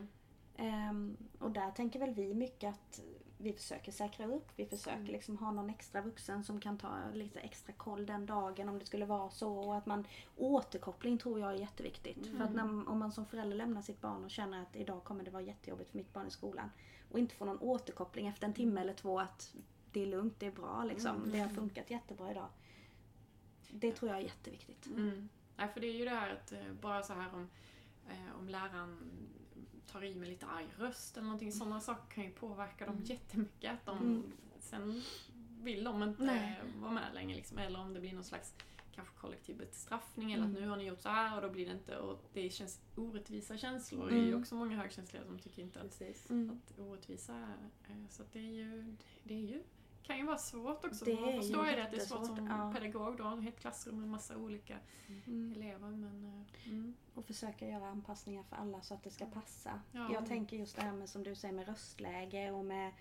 [0.55, 3.01] Ehm, och där tänker väl vi mycket att
[3.37, 4.51] vi försöker säkra upp.
[4.55, 5.11] Vi försöker Mm.
[5.11, 8.85] liksom ha någon extra vuxen som kan ta lite extra koll den dagen om det
[8.85, 9.53] skulle vara så.
[9.53, 12.25] Och att man, återkoppling tror jag är jätteviktigt.
[12.25, 12.37] Mm.
[12.37, 15.23] För att när, om man som förälder lämnar sitt barn och känner att idag kommer
[15.23, 16.69] det vara jättejobbigt för mitt barn i skolan.
[17.11, 19.55] Och inte får någon återkoppling efter en timme eller två att
[19.91, 21.15] det är lugnt, det är bra liksom.
[21.15, 21.31] Mm.
[21.31, 22.49] Det har funkat jättebra idag.
[23.71, 24.85] Det tror jag är jätteviktigt.
[24.85, 25.29] Mm.
[25.57, 27.49] Nej, för det är ju det här att eh, bara så här om,
[28.09, 28.97] eh, om läraren
[29.93, 31.51] tar i med lite arg röst eller någonting.
[31.51, 33.05] Sådana saker kan ju påverka dem Mm.
[33.05, 33.73] jättemycket.
[33.73, 34.31] Att de, Mm.
[34.59, 35.01] Sen
[35.61, 36.59] vill de inte Nej.
[36.81, 37.35] vara med längre.
[37.35, 37.57] Liksom.
[37.57, 38.53] Eller om det blir någon slags
[38.95, 40.55] kanske kollektiv bestraffning eller Mm.
[40.55, 41.97] att nu har ni gjort så här och då blir det inte.
[41.97, 44.09] Och det känns orättvisa känslor.
[44.09, 44.41] Det är ju Mm.
[44.41, 46.01] också många högkänsliga som tycker inte att.
[46.29, 46.49] Mm.
[46.67, 48.07] att orättvisa är...
[48.09, 48.95] Så att det är ju...
[49.23, 49.63] Det är ju
[50.03, 51.05] kan ju vara svårt också.
[51.05, 52.73] Det Man förstår ju det att det är svårt som ja.
[52.79, 53.19] pedagog.
[53.19, 54.77] Har ett klassrum med massa olika
[55.27, 55.53] Mm.
[55.55, 55.87] elever.
[55.89, 56.93] Men, eh, mm.
[57.13, 59.81] Och försöka göra anpassningar för alla så att det ska passa.
[59.91, 60.09] Ja.
[60.13, 62.91] Jag tänker just det här med som du säger med röstläge och med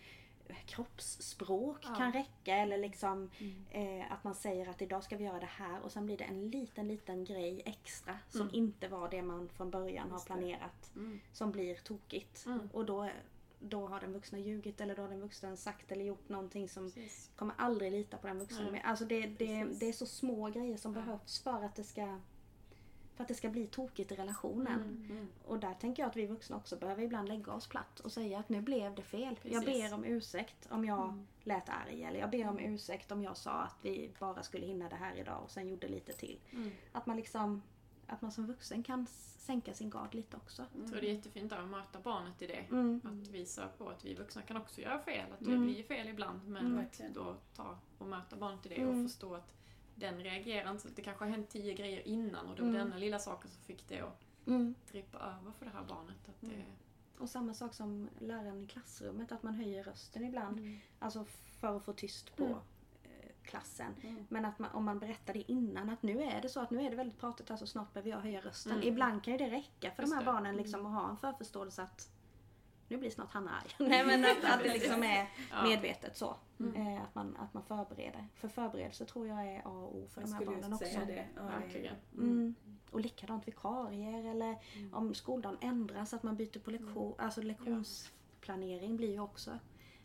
[0.66, 1.94] kroppsspråk Ja.
[1.94, 2.57] kan räcka.
[2.57, 3.64] Eller liksom Mm.
[4.00, 6.24] eh, att man säger att idag ska vi göra det här och sen blir det
[6.24, 8.55] en liten, liten grej extra som Mm.
[8.55, 10.32] inte var det man från början har Just det.
[10.34, 10.90] planerat.
[10.96, 11.20] Mm.
[11.32, 12.46] Som blir tokigt.
[12.46, 12.68] Mm.
[12.72, 13.11] Och då,
[13.63, 16.85] då har den vuxna ljugit eller då har den vuxna sagt eller gjort någonting som
[16.85, 17.31] Precis.
[17.37, 18.81] kommer aldrig lita på den vuxna mer.
[18.85, 21.01] Alltså det, det, det är så små grejer som Ja.
[21.01, 22.19] behövs för att det ska
[23.15, 24.81] för att det ska bli tokigt i relationen.
[24.83, 25.11] Mm.
[25.11, 25.29] Mm.
[25.47, 28.39] Och där tänker jag att vi vuxna också behöver ibland lägga oss platt och säga
[28.39, 29.39] att nu blev det fel.
[29.43, 29.91] Jag Precis.
[29.91, 31.27] ber om ursäkt om jag Mm.
[31.43, 34.89] lät arg eller jag ber om ursäkt om jag sa att vi bara skulle hinna
[34.89, 36.39] det här idag och sen gjorde lite till.
[36.53, 36.71] Mm.
[36.93, 37.63] Att man liksom
[38.13, 39.07] att man som vuxen kan
[39.39, 40.67] sänka sin gard lite också.
[40.79, 42.67] Jag tror det är jättefint att möta barnet i det.
[42.71, 43.01] Mm.
[43.05, 45.33] Att visa på att vi vuxna kan också göra fel.
[45.33, 45.65] Att det Mm.
[45.67, 46.49] blir fel ibland.
[46.49, 46.79] Men Mm.
[46.79, 49.05] att då ta och möta barnet i det Mm.
[49.05, 49.53] och förstå att
[49.95, 50.89] den reagerar inte.
[50.97, 52.81] Det kanske har hänt tio grejer innan och det var Mm.
[52.85, 54.75] denna lilla saken som fick det att Mm.
[54.91, 56.29] trippa över för det här barnet.
[56.29, 56.67] Att det, Mm.
[57.19, 60.59] Och samma sak som läraren i klassrummet, att man höjer rösten ibland.
[60.59, 60.79] Mm.
[60.99, 61.25] Alltså
[61.61, 62.59] för att få tyst på Mm.
[63.45, 63.95] Klassen.
[64.03, 64.26] Mm.
[64.28, 66.82] Men att man, om man berättar det innan att nu är det så att nu
[66.86, 68.72] är det väldigt pratigt här så snart behöver jag höja rösten.
[68.72, 68.88] Mm.
[68.88, 70.32] Ibland kan ju det räcka för Just de här det.
[70.32, 72.09] barnen liksom att ha en förförståelse att
[72.88, 73.68] nu blir snart han arg.
[73.88, 75.28] Nej men att, att det liksom är
[75.64, 76.36] medvetet så.
[76.61, 76.86] Mm.
[76.97, 78.26] Eh, att, man, att man förbereder.
[78.34, 80.84] För förberedelse tror jag är A och O för Jag de här barnen också.
[80.84, 81.26] säga det.
[81.36, 81.95] Ja, Verkligen.
[82.14, 82.55] Mm.
[82.90, 84.95] Och likadant vikarier eller Mm.
[84.95, 87.14] om skoldagen ändras, att man byter på lektion.
[87.18, 89.59] Alltså lektionsplanering blir ju också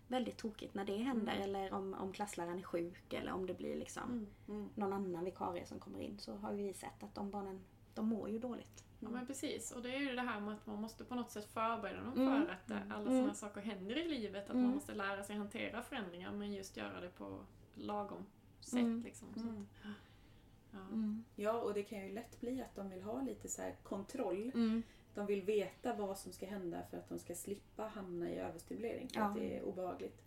[0.08, 1.34] väldigt tokigt när det händer.
[1.36, 1.44] Mm.
[1.44, 4.28] Eller om, om klassläraren är sjuk eller om det blir liksom Mm.
[4.60, 4.70] Mm.
[4.76, 6.20] någon annan vikarie som kommer in.
[6.20, 7.60] Så har vi sett att de barnen,
[7.94, 8.84] de mår ju dåligt.
[9.00, 9.72] Ja men precis.
[9.72, 12.14] Och det är ju det här med att man måste på något sätt förbereda dem
[12.14, 12.46] Mm.
[12.46, 13.18] för att eh, alla Mm.
[13.18, 14.44] sådana saker händer i livet.
[14.46, 14.64] Att Mm.
[14.66, 17.40] man måste lära sig hantera förändringar men just göra det på
[17.76, 18.26] lagom
[18.60, 18.74] sätt.
[18.74, 19.04] Mm.
[19.04, 19.28] Liksom.
[19.36, 19.62] Så Mm.
[19.62, 19.88] att,
[20.72, 20.80] Ja.
[20.80, 21.24] Mm.
[21.36, 24.52] Ja, och det kan ju lätt bli att de vill ha lite så här kontroll.
[25.18, 25.28] Mm.
[25.28, 29.10] De vill veta vad som ska hända för att de ska slippa hamna i överstimulering.
[29.10, 29.26] För Ja.
[29.26, 30.22] att det är obehagligt.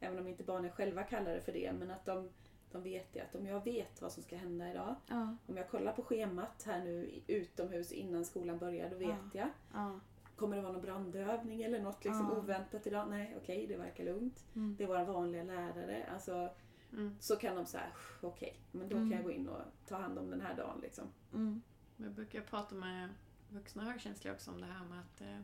[0.00, 1.72] Även om inte barnen själva kallar det för det.
[1.72, 2.28] Men att de,
[2.72, 3.20] de vet det.
[3.20, 4.94] Att om jag vet vad som ska hända idag.
[5.08, 8.90] Ja, Om jag kollar på schemat här nu utomhus innan skolan börjar.
[8.90, 9.28] Då vet Ja.
[9.32, 9.48] jag.
[9.74, 10.00] ja.
[10.36, 12.38] Kommer det vara någon brandövning eller något liksom Ja.
[12.38, 13.10] oväntat idag?
[13.10, 14.44] Nej, okej, det verkar lugnt.
[14.54, 14.76] Mm.
[14.78, 16.06] Det är våra vanliga lärare.
[16.12, 16.48] Alltså,
[16.92, 17.16] Mm.
[17.20, 17.86] så kan de säga,
[18.22, 19.10] okej, men då Mm.
[19.10, 20.78] kan jag gå in och ta hand om den här dagen.
[20.82, 21.04] Liksom.
[21.32, 21.62] Mm.
[21.96, 23.08] Jag brukar prata med
[23.48, 25.38] vuxna högkänsliga också om det här med att eh,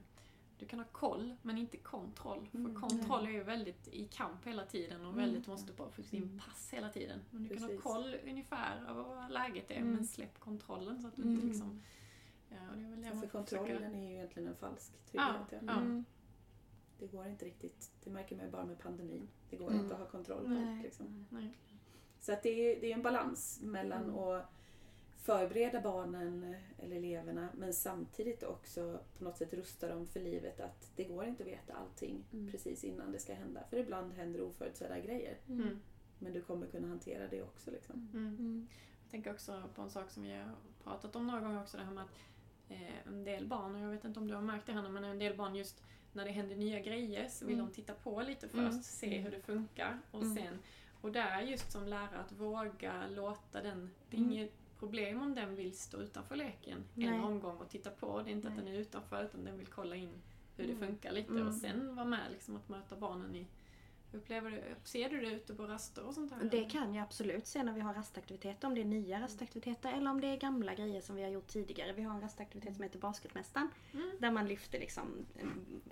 [0.59, 2.49] du kan ha koll men inte kontroll.
[2.55, 2.75] Mm.
[2.75, 5.17] För kontroll är ju väldigt i kamp hela tiden och Mm.
[5.25, 6.39] väldigt måste bara få din Mm.
[6.39, 7.21] pass hela tiden.
[7.31, 7.85] Men du kan Precis.
[7.85, 9.93] ha koll ungefär över vad läget är Mm.
[9.93, 11.49] men släpp kontrollen så att du inte Mm.
[11.49, 11.83] liksom...
[12.49, 15.35] Ja, och det är väl det får kontrollen försöka- är ju egentligen en falsk trygghet.
[15.51, 15.59] Ja.
[15.67, 15.73] ja.
[15.81, 16.05] Mm.
[16.99, 17.91] Det går inte riktigt.
[18.05, 19.29] Det märker man ju bara med pandemin.
[19.51, 19.81] Det går Mm.
[19.81, 20.83] inte att ha kontroll på allt.
[20.83, 21.27] Liksom.
[22.21, 24.19] Så att det är, det är en balans mellan Mm.
[24.19, 24.53] att
[25.23, 30.91] förbereda barnen eller eleverna men samtidigt också på något sätt rusta dem för livet att
[30.97, 32.51] det går inte att veta allting Mm.
[32.51, 33.61] precis innan det ska hända.
[33.71, 35.37] För ibland händer oförutsedda grejer.
[35.49, 35.81] Mm.
[36.19, 37.71] Men du kommer kunna hantera det också.
[37.71, 38.09] Liksom.
[38.15, 38.27] Mm.
[38.39, 38.69] Mm.
[39.03, 40.55] Jag tänker också på en sak som vi har
[40.85, 42.11] pratat om några gånger också, det här med att
[42.69, 45.05] eh, en del barn, och jag vet inte om du har märkt det Hanna, men
[45.05, 47.67] en del barn just när det händer nya grejer så vill Mm.
[47.67, 48.83] de titta på lite först, Mm.
[48.83, 50.37] se hur det funkar och Mm.
[50.37, 50.59] sen,
[51.01, 54.33] och där just som lärare att våga låta den, det är Mm.
[54.33, 57.09] inget problem om den vill stå utanför leken Nej.
[57.09, 58.65] en omgång och titta på, det är inte att Nej.
[58.65, 60.11] den är utanför utan den vill kolla in
[60.57, 60.87] hur det Mm.
[60.89, 61.47] funkar lite Mm.
[61.49, 63.47] och sen vara med liksom att möta barnen i
[64.13, 66.45] Upplever du, ser du det ute på raster och sånt här?
[66.45, 70.11] Det kan jag absolut se när vi har rastaktiviteter, om det är nya rastaktiviteter eller
[70.11, 71.93] om det är gamla grejer som vi har gjort tidigare.
[71.93, 74.11] Vi har en rastaktivitet som heter Basketmästaren Mm.
[74.19, 75.47] där man lyfter liksom eh,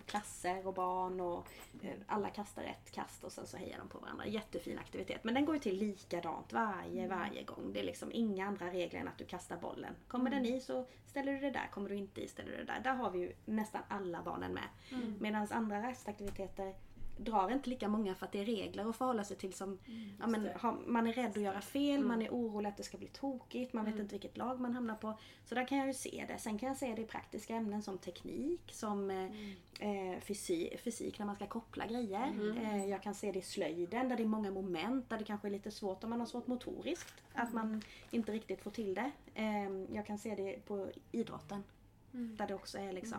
[0.07, 1.49] klasser och barn och
[1.83, 4.27] eh, alla kastar ett kast och sen så hejar de på varandra.
[4.27, 5.25] Jättefin aktivitet.
[5.25, 7.71] Men den går ju till likadant varje, varje gång.
[7.73, 9.95] Det är liksom inga andra regler än att du kastar bollen.
[10.09, 12.65] Kommer den i så ställer du det där, kommer du inte i ställer du det
[12.65, 12.81] där.
[12.81, 14.69] Där har vi ju nästan alla barnen med.
[14.93, 15.15] Mm.
[15.21, 16.75] Medan andra rastaktiviteter
[17.19, 19.79] drar inte lika många för att det är regler att förhålla sig till som
[20.21, 22.09] ja, men, har, man är rädd att göra fel, Mm.
[22.09, 24.03] man är orolig att det ska bli tokigt, man vet Mm.
[24.03, 25.19] inte vilket lag man hamnar på.
[25.45, 26.39] Så där kan jag ju se det.
[26.39, 29.25] Sen kan jag se det i praktiska ämnen som teknik, som eh,
[29.91, 32.27] eh, fysik, fysik när man ska koppla grejer.
[32.27, 32.57] Mm.
[32.57, 35.49] Eh, jag kan se det i slöjden där det är många moment där det kanske
[35.49, 37.15] är lite svårt om man har svårt motoriskt.
[37.35, 39.11] Att man inte riktigt får till det.
[39.35, 41.65] Eh, jag kan se det på idrotten
[42.15, 42.37] Mm.
[42.37, 43.19] där det också är liksom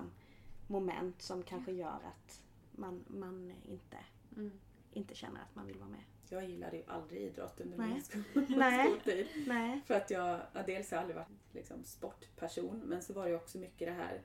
[0.68, 2.42] moment som kanske gör att
[2.80, 3.98] man, man inte,
[4.36, 4.52] Mm.
[4.92, 6.04] inte känner att man vill vara med.
[6.30, 7.88] Jag gillade ju aldrig idrott under Nej.
[7.90, 8.86] min skol- Nej.
[8.88, 9.28] skoltid.
[9.48, 9.82] Nej.
[9.88, 13.36] För att jag, ja, dels har jag aldrig varit liksom, sportperson men så var det
[13.36, 14.22] också mycket det här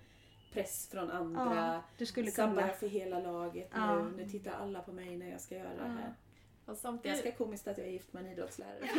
[0.52, 1.54] press från andra.
[1.56, 2.72] Ja, du skulle Samla kunna...
[2.74, 4.04] för hela laget Ja.
[4.08, 4.16] nu.
[4.16, 5.84] Nu tittar alla på mig när jag ska göra det Ja.
[5.86, 6.14] här.
[6.66, 8.88] Och Det är samtidigt, ganska komiskt att jag är gift med en idrottslärare.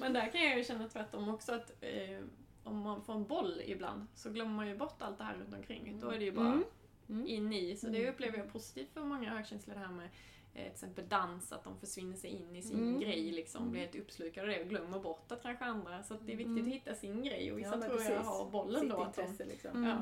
[0.00, 2.20] men där kan jag ju känna tvärtom också att eh,
[2.64, 5.54] om man får en boll ibland så glömmer man ju bort allt det här runt
[5.54, 6.00] omkring.
[6.00, 6.64] Då är det ju bara Mm.
[7.08, 7.26] Mm.
[7.26, 7.76] in i.
[7.76, 8.14] Så det Mm.
[8.14, 10.08] upplever jag positivt för många högkänsliga det här med
[10.54, 13.00] eh, till exempel dans, att de försvinner sig in i sin Mm.
[13.00, 13.72] grej liksom, Mm.
[13.72, 16.02] blir helt uppslukade av det och glömmer bort att kanske andra.
[16.02, 16.62] Så det är viktigt Mm.
[16.68, 18.26] att hitta sin grej och vissa Ja, tror jag precis.
[18.26, 19.02] har bollen Sitt då.
[19.02, 19.70] Att de, intresse liksom.
[19.70, 19.88] Mm.
[19.90, 19.96] ja,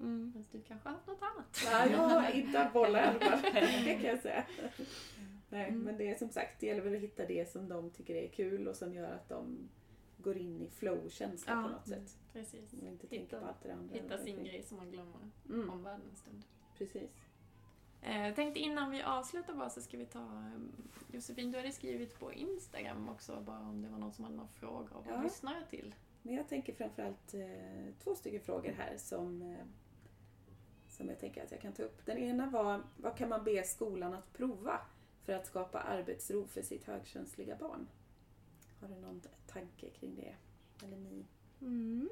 [0.00, 0.32] Mm.
[0.34, 1.60] men du kanske har haft något annat.
[1.72, 3.52] Nej, jag har inte haft bollar i alla fall.
[3.84, 4.44] Det kan jag säga.
[5.48, 5.80] Nej, Mm.
[5.80, 8.28] men det är som sagt, det gäller väl att hitta det som de tycker är
[8.28, 9.68] kul och som gör att de
[10.22, 11.62] går in i flow-känsla Ja.
[11.62, 12.18] på något sätt.
[12.32, 12.72] Precis.
[12.72, 13.94] Och inte tänker på Hitta, allt det andra.
[13.94, 16.44] hitta sin grej som man glömmer Mm, omvärlden en stund.
[16.78, 17.10] precis.
[18.02, 20.60] Eh, Jag tänkte innan vi avslutar bara så ska vi ta eh,
[21.12, 24.48] Josefin, du hade skrivit på Instagram också bara om det var någon som hade några
[24.48, 25.02] frågor.
[25.06, 25.22] Vad Ja.
[25.22, 25.94] lyssnar jag till?
[26.22, 29.66] Men jag tänker framförallt eh, två stycken frågor här som, eh,
[30.88, 32.06] som jag tänker att jag kan ta upp.
[32.06, 34.80] Den ena var, vad kan man be skolan att prova
[35.24, 37.88] för att skapa arbetsro för sitt högkänsliga barn?
[38.80, 40.34] Har du någon tanke kring det?
[40.86, 41.24] Eller ni?
[41.60, 42.08] Mm.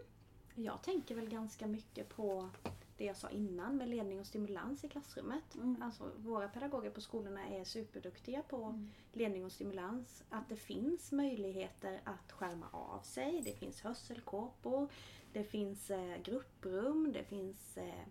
[0.55, 2.49] Jag tänker väl ganska mycket på
[2.97, 5.55] det jag sa innan med ledning och stimulans i klassrummet.
[5.55, 5.83] Mm.
[5.83, 8.89] Alltså, våra pedagoger på skolorna är superduktiga på Mm.
[9.13, 10.25] ledning och stimulans.
[10.31, 13.43] Att det finns möjligheter att skärma av sig.
[13.45, 14.89] Det finns hörselkåpor,
[15.33, 18.05] det finns eh, grupprum, det finns eh,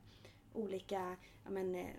[0.53, 1.93] olika ja, men, eh,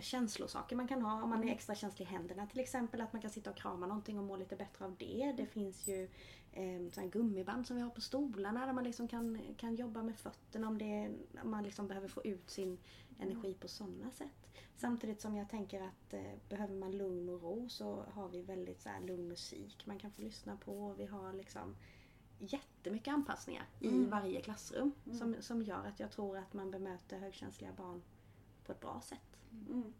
[0.00, 1.22] känslosaker man kan ha.
[1.22, 3.86] Om man är extra känslig i händerna till exempel, att man kan sitta och krama
[3.86, 5.34] någonting och må lite bättre av det.
[5.36, 6.08] Det finns ju
[6.52, 10.68] eh, gummiband som vi har på stolarna där man liksom kan, kan jobba med fötterna
[10.68, 11.10] om, det
[11.42, 12.78] om man liksom behöver få ut sin
[13.18, 14.48] energi på sådana sätt.
[14.76, 18.80] Samtidigt som jag tänker att eh, behöver man lugn och ro så har vi väldigt
[18.80, 20.94] så lugn musik man kan få lyssna på.
[20.98, 21.76] Vi har liksom
[22.38, 24.10] jättemycket anpassningar i Mm.
[24.10, 25.18] varje klassrum Mm.
[25.18, 28.02] som, som gör att jag tror att man bemöter högkänsliga barn
[28.66, 29.31] på ett bra sätt.
[29.68, 29.92] Mm.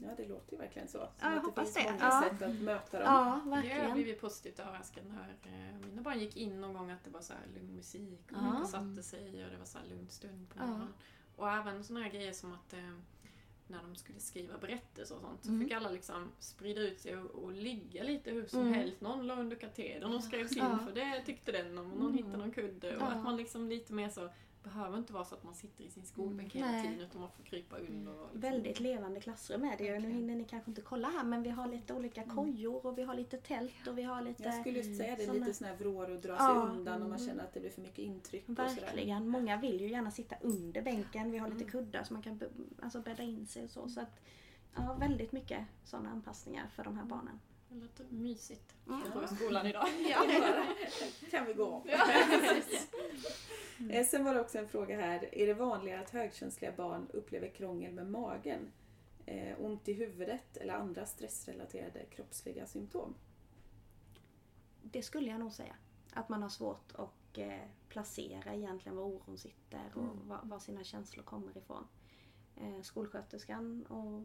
[0.00, 0.98] Ja, det låter ju verkligen så.
[0.98, 1.92] Som Ja, jag att det hoppas finns det.
[1.92, 2.22] många Ja.
[2.30, 3.06] sätt att möta dem.
[3.06, 3.92] Ja, Jag verkligen.
[3.94, 7.32] blivit positivt överraskad när eh, mina barn gick in någon gång att det var så
[7.32, 8.64] här lugn musik och Ja.
[8.66, 10.66] satte sig och det var så här lugn stund på Ja.
[10.66, 10.94] morgonen.
[11.36, 12.90] Och även såna här grejer som att eh,
[13.66, 15.60] när de skulle skriva berättelser och sånt så Mm.
[15.64, 18.72] fick alla liksom sprida ut sig och, och ligga lite hur som Mm.
[18.72, 19.00] helst.
[19.00, 20.78] Någon la under katedern och skrev sin Ja.
[20.78, 22.16] för det tyckte den om och någon Mm.
[22.16, 22.96] hittade någon kudde.
[22.96, 23.06] Och Ja.
[23.06, 24.28] att man liksom lite mer så
[24.62, 26.82] behöver inte vara så att man sitter i sin skolbänk hela Nej.
[26.82, 28.12] tiden utan man får krypa under.
[28.12, 28.40] Och liksom.
[28.40, 29.98] Väldigt levande klassrum är det ju.
[29.98, 33.02] Nu hinner ni kanske inte kolla här men vi har lite olika kojor och vi
[33.02, 34.42] har lite tält och vi har lite...
[34.42, 36.52] Jag skulle just säga det, Såna- lite sån här vrår och dra sig Ja.
[36.72, 37.28] undan om man Mm.
[37.28, 38.58] känner att det blir för mycket intryck och.
[38.58, 39.28] Verkligen.
[39.28, 41.30] Många vill ju gärna sitta under bänken.
[41.32, 41.70] Vi har lite Mm.
[41.72, 42.40] kuddar så man kan
[42.82, 43.88] alltså bädda in sig och så.
[43.88, 44.20] så att,
[44.74, 47.40] ja, väldigt mycket sådana anpassningar för de här barnen.
[47.68, 48.74] Det låter mysigt.
[48.88, 49.00] Mm.
[49.14, 49.86] Jag skolan idag.
[50.10, 50.24] Ja,
[51.30, 51.82] kan vi gå om.
[53.92, 55.34] Eh, Sen var det också en fråga här.
[55.34, 58.72] Är det vanligare att högkänsliga barn upplever krångel med magen,
[59.26, 63.14] eh, ont i huvudet eller andra stressrelaterade kroppsliga symptom?
[64.82, 65.76] Det skulle jag nog säga.
[66.12, 70.28] Att man har svårt att eh, placera egentligen var oron sitter och Mm.
[70.28, 71.86] var, var sina känslor kommer ifrån.
[72.56, 74.22] Eh, skolsköterskan och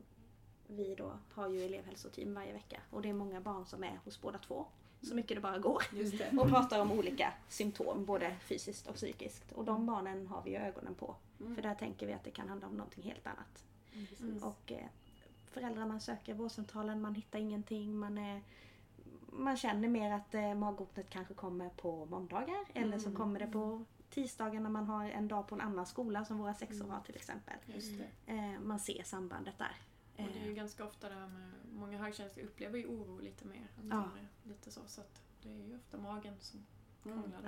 [0.67, 4.21] vi då har ju elevhälsoteam varje vecka och det är många barn som är hos
[4.21, 4.65] båda två.
[5.01, 5.83] Så mycket det bara går.
[5.93, 6.37] Just det.
[6.39, 9.51] Och pratar om olika symptom, både fysiskt och psykiskt.
[9.51, 11.15] Och de barnen har vi ju ögonen på.
[11.39, 11.55] Mm.
[11.55, 13.63] För där tänker vi att det kan handla om någonting helt annat.
[13.93, 14.43] Precis.
[14.43, 14.85] Och eh,
[15.51, 17.97] föräldrarna söker vårdcentralen, man hittar ingenting.
[17.99, 18.41] Man, är,
[19.27, 22.65] man känner mer att eh, maghotet kanske kommer på måndagar.
[22.73, 23.17] Eller så Mm.
[23.17, 26.53] kommer det på tisdagar när man har en dag på en annan skola som våra
[26.53, 26.91] sexor Mm.
[26.91, 27.55] har till exempel.
[27.65, 28.31] Just det.
[28.33, 29.75] Eh, man ser sambandet där.
[30.17, 33.19] Och det är ju Eh, ganska ofta det här med, många högkänsliga upplever ju oro
[33.19, 34.09] lite mer än Ja.
[34.43, 36.65] Lite så, så att det är ju ofta magen som
[37.05, 37.21] Mm.
[37.21, 37.39] krånglar.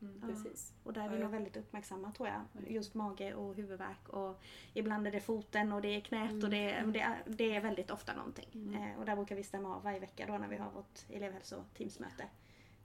[0.00, 0.06] ja.
[0.06, 0.20] Mm.
[0.20, 0.72] Precis.
[0.84, 1.32] Och där är vi Ja, nog ja.
[1.32, 2.40] väldigt uppmärksamma tror jag.
[2.52, 2.60] Ja.
[2.68, 4.40] Just mage och huvudvärk och
[4.74, 6.44] ibland är det foten och det är knät Mm.
[6.44, 8.48] och det är, det, är, det är väldigt ofta någonting.
[8.54, 8.74] Mm.
[8.82, 12.24] Eh, och där brukar vi stämma av varje vecka då när vi har vårt elevhälsoteamsmöte.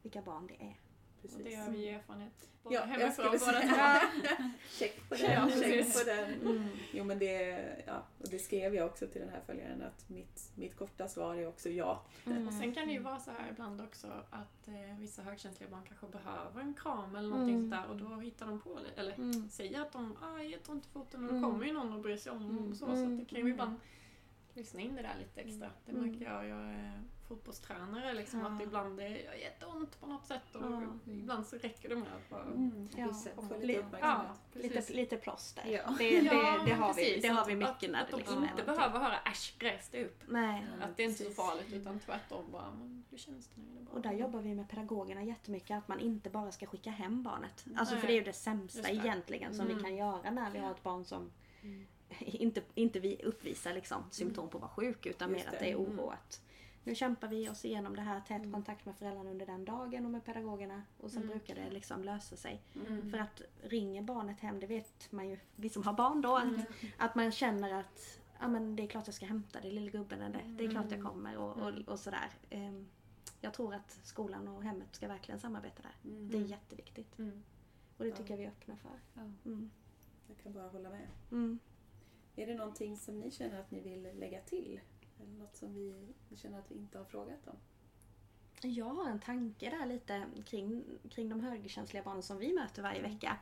[0.01, 0.75] Vilka barn det är.
[1.24, 1.45] Och Precis.
[1.45, 4.07] det har vi erfarenhet både Ja, jag hemifrån skulle båda två.
[4.69, 5.99] Check på Ja, den, check precis.
[6.03, 6.34] på den.
[6.41, 6.67] Mm.
[6.93, 10.51] Jo men det, ja, och det skrev jag också till den här följaren att mitt,
[10.55, 12.03] mitt korta svar är också ja.
[12.26, 12.47] Mm.
[12.47, 15.82] Och sen kan det ju vara så här ibland också att eh, vissa högkänsliga barn
[15.88, 17.71] kanske behöver en kram eller någonting Mm.
[17.71, 19.01] sånt där och då hittar de på det.
[19.01, 19.49] Eller Mm.
[19.49, 21.41] säger att de ah, jag har ont i foten och Mm.
[21.41, 22.71] då kommer ju någon och bryr sig om Mm.
[22.71, 22.86] och så.
[22.86, 23.13] Så Mm.
[23.13, 23.76] att det kan ju ibland
[24.53, 25.69] lyssna in det där lite extra.
[25.86, 26.05] Det Mm.
[26.09, 26.47] märker jag.
[26.47, 28.47] Jag är fotbollstränare liksom Ja.
[28.55, 30.82] att ibland det gör jätteont på något sätt och Ja.
[31.05, 32.89] ibland så räcker det med att bara Mm.
[32.97, 33.13] Ja.
[33.36, 34.32] Får Lite- uppmärksamhet.
[34.53, 34.95] Lite, precis.
[34.95, 35.63] lite plåster.
[35.67, 35.82] Ja.
[35.97, 36.32] Det, det, Ja,
[36.65, 38.51] det, har vi, det har vi Att- mycket när att det de liksom är inte
[38.51, 38.76] någonting.
[38.76, 40.21] behöver höra äsch, gräs dig upp.
[40.28, 40.65] Nej.
[40.80, 43.61] Ja, Att det är inte är så farligt utan tvärtom bara, men hur känns det
[43.61, 43.80] nu?
[43.86, 43.91] Det?
[43.91, 47.65] Och där jobbar vi med pedagogerna jättemycket att man inte bara ska skicka hem barnet.
[47.78, 48.01] Alltså Nej.
[48.01, 48.89] för det är ju det sämsta det.
[48.93, 49.78] egentligen som Mm.
[49.78, 51.86] vi kan göra när vi har ett barn som Mm.
[52.19, 55.65] inte, inte vi uppvisar liksom symptom på att vara sjuk utan Just mer att det.
[55.65, 56.13] det är oro.
[56.86, 56.91] Mm.
[56.91, 58.51] Nu kämpar vi oss igenom det här, tät Mm.
[58.53, 61.29] kontakt med föräldrarna under den dagen och med pedagogerna och sen Mm.
[61.38, 62.61] brukar det liksom lösa sig.
[62.88, 63.11] Mm.
[63.11, 66.43] För att ringer barnet hem, det vet man ju, vi som har barn då, att,
[66.43, 66.61] Mm.
[66.97, 70.21] att man känner att ja, men det är klart jag ska hämta dig lille gubben
[70.21, 71.11] eller det är klart jag Mm.
[71.11, 71.84] kommer och, och, Mm.
[71.84, 72.29] och sådär.
[72.49, 72.88] Ehm,
[73.41, 76.11] Jag tror att skolan och hemmet ska verkligen samarbeta där.
[76.11, 76.29] Mm.
[76.29, 77.43] Det är jätteviktigt Mm.
[77.97, 78.15] och det Ja.
[78.15, 78.99] tycker jag vi är öppna för.
[79.13, 79.21] Ja.
[79.45, 79.71] Mm.
[80.27, 81.07] Jag kan bara hålla med.
[81.31, 81.59] Mm.
[82.36, 84.79] Är det någonting som ni känner att ni vill lägga till?
[85.24, 85.95] Eller något som vi
[86.36, 87.57] känner att vi inte har frågat om?
[88.61, 93.01] Jag har en tanke där lite kring, kring de högkänsliga barnen som vi möter varje
[93.01, 93.38] vecka.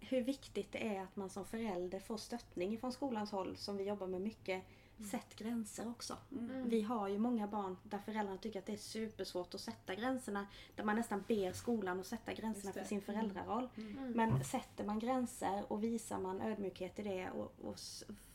[0.00, 3.84] Hur viktigt det är att man som förälder får stöttning från skolans håll som vi
[3.84, 4.62] jobbar med mycket.
[5.10, 6.16] Sätt gränser också.
[6.32, 6.50] Mm.
[6.50, 6.68] Mm.
[6.68, 10.46] Vi har ju många barn där föräldrarna tycker att det är supersvårt att sätta gränserna.
[10.74, 12.80] Där man nästan ber skolan att sätta gränserna det.
[12.80, 13.68] för sin föräldraroll.
[13.76, 14.12] Mm.
[14.12, 17.78] Men sätter man gränser och visar man ödmjukhet i det och, och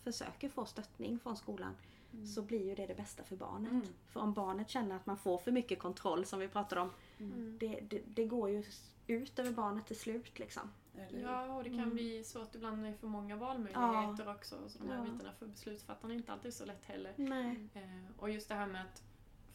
[0.04, 1.76] försöker få stöttning från skolan
[2.26, 3.72] så blir ju det det bästa för barnet.
[3.72, 3.86] Mm.
[4.08, 6.90] För om barnet känner att man får för mycket kontroll som vi pratade om.
[7.20, 7.58] Mm.
[7.60, 8.64] Det, det, det går ju
[9.08, 10.70] ut över barnet till slut liksom.
[10.98, 11.20] Eller?
[11.22, 11.94] Ja, och det kan Mm.
[11.94, 14.56] bli så att ibland är det för många valmöjligheter också.
[14.68, 15.04] Så de här Ja.
[15.12, 17.14] bitarna för beslutsfattarna är inte alltid så lätt heller.
[17.16, 17.70] Nej.
[17.74, 17.82] Eh,
[18.20, 19.04] och just det här med att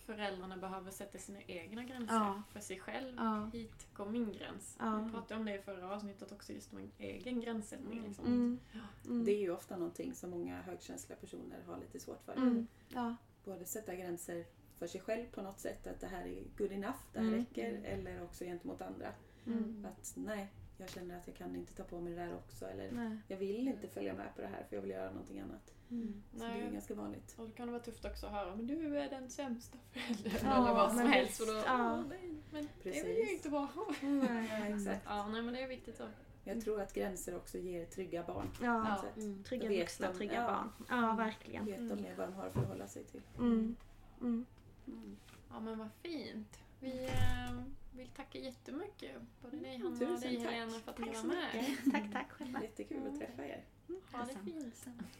[0.06, 2.42] föräldrarna behöver sätta sina egna gränser Ja.
[2.52, 3.14] för sig själv.
[3.16, 3.50] Ja.
[3.52, 4.76] Hit går min gräns.
[4.80, 5.00] Ja.
[5.04, 7.98] Vi pratade om det i förra avsnittet också, just om en egen gränssättning.
[7.98, 8.04] Mm.
[8.08, 8.26] Liksom.
[8.26, 8.58] Mm.
[9.04, 9.24] Mm.
[9.24, 12.32] Det är ju ofta någonting som många högkänsliga personer har lite svårt för.
[12.32, 12.66] Mm.
[12.88, 13.16] Ja.
[13.44, 14.44] Både sätta gränser
[14.78, 17.38] för sig själv på något sätt, att det här är good enough, det här Mm.
[17.40, 19.08] räcker, eller också gentemot andra.
[19.46, 19.86] Mm.
[19.86, 20.48] Att nej,
[20.78, 23.18] jag känner att jag kan inte ta på mig det där också, eller Nej.
[23.28, 25.73] jag vill inte följa med på det här för jag vill göra någonting annat.
[25.90, 26.22] Mm.
[26.32, 26.70] Så det är Nej.
[26.72, 27.34] ganska vanligt.
[27.38, 30.32] Och då kan det vara tufft också att höra, men du är den sämsta föräldern.
[30.44, 31.40] Ja, eller vad som helst.
[31.40, 31.94] Och då, ja.
[31.94, 33.04] "Åh, nej, men det Precis.
[33.04, 33.68] vill ju inte vara.
[34.02, 34.72] Nej.
[34.74, 35.02] Exakt.
[35.06, 36.10] Ja, nej, men det är viktigt att
[36.44, 38.50] Jag tror att gränser också ger trygga barn.
[38.62, 39.44] Ja, Mm.
[39.44, 40.46] trygga Då vet vuxna, de, trygga ja.
[40.46, 40.70] barn.
[41.00, 41.64] Ja, verkligen.
[41.66, 43.22] vet de mer vad de har att förhålla sig till.
[43.38, 43.76] Mm.
[44.20, 44.46] Mm.
[44.86, 45.16] Mm.
[45.50, 46.58] Ja men vad fint.
[46.80, 47.60] Vi eh,
[47.96, 50.38] vill tacka jättemycket både dig Hanna och dig.
[50.38, 51.76] Helena för att ni var med.
[51.92, 52.62] Tack, tack själva.
[52.62, 53.64] Jättekul att träffa er.
[54.12, 54.74] Ha det fint.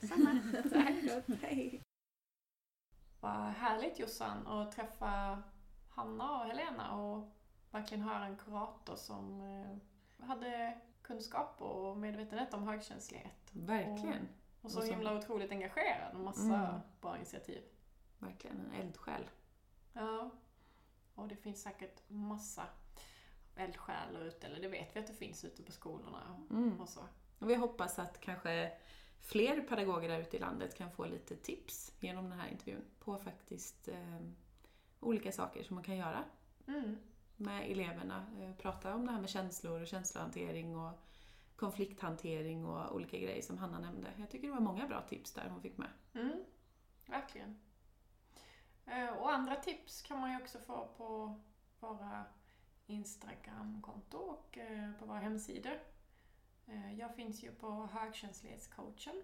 [0.09, 0.41] Samma.
[1.41, 1.81] Tack.
[3.21, 5.43] Vad härligt Jossan att träffa
[5.91, 7.29] Hanna och Helena och
[7.71, 13.51] verkligen höra en kurator som eh, hade kunskap och medvetenhet om högkänslighet.
[13.53, 14.29] Verkligen.
[14.63, 16.81] Och så Och så- himla otroligt engagerad och massa Mm.
[17.01, 17.63] bra initiativ.
[18.19, 19.29] Verkligen en eldsjäl.
[19.93, 20.31] Ja.
[21.15, 22.67] Och det finns säkert massa
[23.57, 26.81] eldsjälar ute, eller det vet vi att det finns ute på skolorna och, Mm.
[26.81, 27.01] och så.
[27.45, 28.73] Och vi hoppas att kanske
[29.21, 33.19] fler pedagoger där ute i landet kan få lite tips genom den här intervjun på
[33.19, 34.21] faktiskt eh,
[35.01, 36.25] olika saker som man kan göra
[36.67, 36.97] Mm.
[37.37, 38.27] med eleverna.
[38.41, 40.93] Eh, prata om det här med känslor och känslohantering och
[41.57, 44.09] konflikthantering och olika grejer som Hanna nämnde.
[44.19, 45.91] Jag tycker det var många bra tips där hon fick med.
[46.15, 46.45] Mm,
[47.07, 47.61] verkligen.
[48.87, 51.41] Eh, Och andra tips kan man ju också få på
[51.81, 52.25] våra
[52.87, 55.79] Instagramkonto och eh, på våra hemsidor.
[56.67, 59.23] Eh, Jag finns ju på högkänslighetscoachen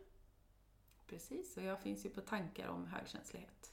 [1.07, 3.73] Precis, och jag finns ju på tankar om högkänslighet.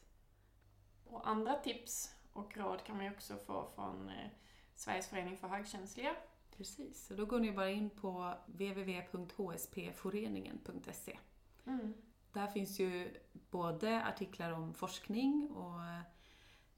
[1.05, 4.27] och andra tips och råd kan man ju också få från eh,
[4.75, 6.15] Sveriges förening för högkänsliga.
[6.57, 11.19] Precis, och då går ni bara in på www.hspforeningen.se.
[11.65, 11.93] Mm.
[12.33, 13.17] Där finns ju
[13.51, 16.01] både artiklar om forskning och eh,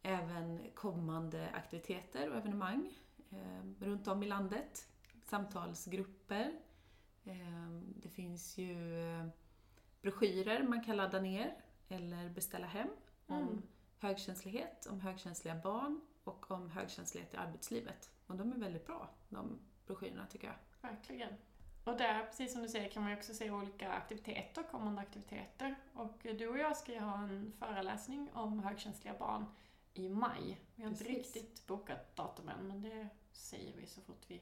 [0.02, 2.94] även kommande aktiviteter och evenemang
[3.80, 4.88] runt om i landet.
[5.24, 6.60] Samtalsgrupper.
[7.30, 9.26] Eh, det finns ju eh,
[10.02, 11.56] broschyrer man kan ladda ner
[11.90, 12.88] eller beställa hem
[13.28, 13.62] om Mm.
[14.00, 18.10] högkänslighet, om högkänsliga barn och om högkänslighet i arbetslivet.
[18.28, 20.90] Och de är väldigt bra, de broschyrerna tycker jag.
[20.90, 21.34] Verkligen.
[21.84, 25.76] Och där, precis som du säger, kan man ju också se olika aktiviteter, kommande aktiviteter.
[25.94, 29.46] Och du och jag ska ju ha en föreläsning om högkänsliga barn
[29.94, 30.60] i maj.
[30.76, 31.36] Vi har inte Precis.
[31.36, 34.42] riktigt bokat datum än, men det säger vi så fort vi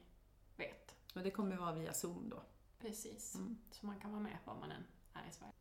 [0.57, 0.95] vet.
[1.15, 2.41] Och det kommer vara via Zoom då.
[2.79, 3.35] Precis.
[3.35, 3.57] Mm.
[3.71, 5.53] Så man kan vara med var man än är i Sverige.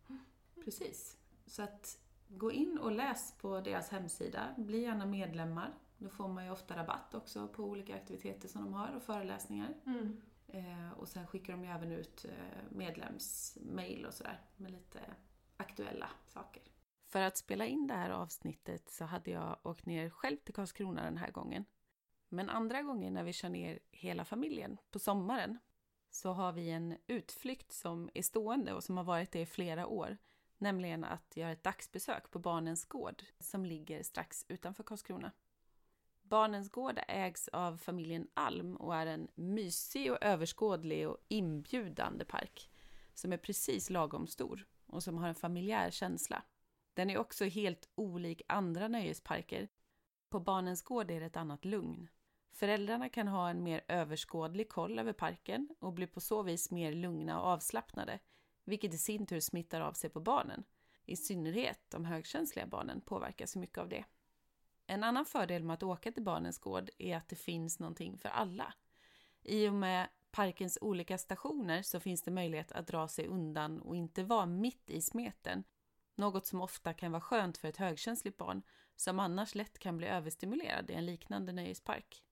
[0.64, 1.18] Precis.
[1.46, 1.98] Så att
[2.28, 4.54] gå in och läs på deras hemsida.
[4.56, 5.74] Bli gärna medlemmar.
[5.98, 9.74] Då får man ju ofta rabatt också på olika aktiviteter som de har och föreläsningar.
[9.86, 10.20] Mm.
[10.48, 15.00] Eh, och sen skickar de ju även ut eh, medlemsmail och sådär med lite
[15.56, 16.62] aktuella saker.
[17.06, 21.04] För att spela in det här avsnittet så hade jag åkt ner själv till Karlskrona
[21.04, 21.64] den här gången.
[22.28, 25.58] Men andra gånger när vi kör ner hela familjen på sommaren
[26.16, 29.86] så har vi en utflykt som är stående och som har varit det i flera
[29.86, 30.16] år.
[30.58, 35.32] Nämligen att göra ett dagsbesök på Barnens Gård som ligger strax utanför Karlskrona.
[36.22, 42.70] Barnens Gård ägs av familjen Alm och är en mysig och överskådlig och inbjudande park
[43.14, 46.42] som är precis lagom stor och som har en familjär känsla.
[46.94, 49.68] Den är också helt olik andra nöjesparker.
[50.28, 52.08] På Barnens Gård är det ett annat lugn.
[52.56, 56.92] Föräldrarna kan ha en mer överskådlig koll över parken och blir på så vis mer
[56.92, 58.18] lugna och avslappnade,
[58.64, 60.64] vilket i sin tur smittar av sig på barnen.
[61.04, 64.04] I synnerhet de högkänsliga barnen påverkas mycket av det.
[64.86, 68.28] En annan fördel med att åka till Barnens Gård är att det finns någonting för
[68.28, 68.74] alla.
[69.42, 73.96] I och med parkens olika stationer så finns det möjlighet att dra sig undan och
[73.96, 75.64] inte vara mitt i smeten.
[76.14, 78.62] Något som ofta kan vara skönt för ett högkänsligt barn
[78.96, 82.22] som annars lätt kan bli överstimulerad i en liknande nöjespark.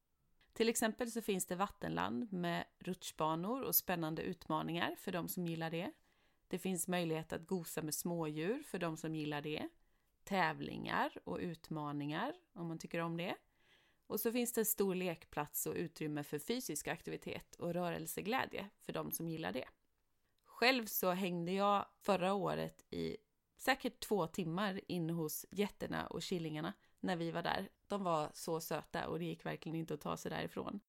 [0.54, 5.70] Till exempel så finns det vattenland med rutschbanor och spännande utmaningar för de som gillar
[5.70, 5.92] det.
[6.48, 9.68] Det finns möjlighet att gosa med smådjur för de som gillar det.
[10.24, 13.36] Tävlingar och utmaningar om man tycker om det.
[14.06, 18.92] Och så finns det en stor lekplats och utrymme för fysisk aktivitet och rörelseglädje för
[18.92, 19.68] de som gillar det.
[20.44, 23.16] Själv så hängde jag förra året i
[23.56, 26.72] säkert två timmar inne hos getterna och killingarna
[27.04, 27.68] när vi var där.
[27.86, 30.80] De var så söta och det gick verkligen inte att ta sig därifrån.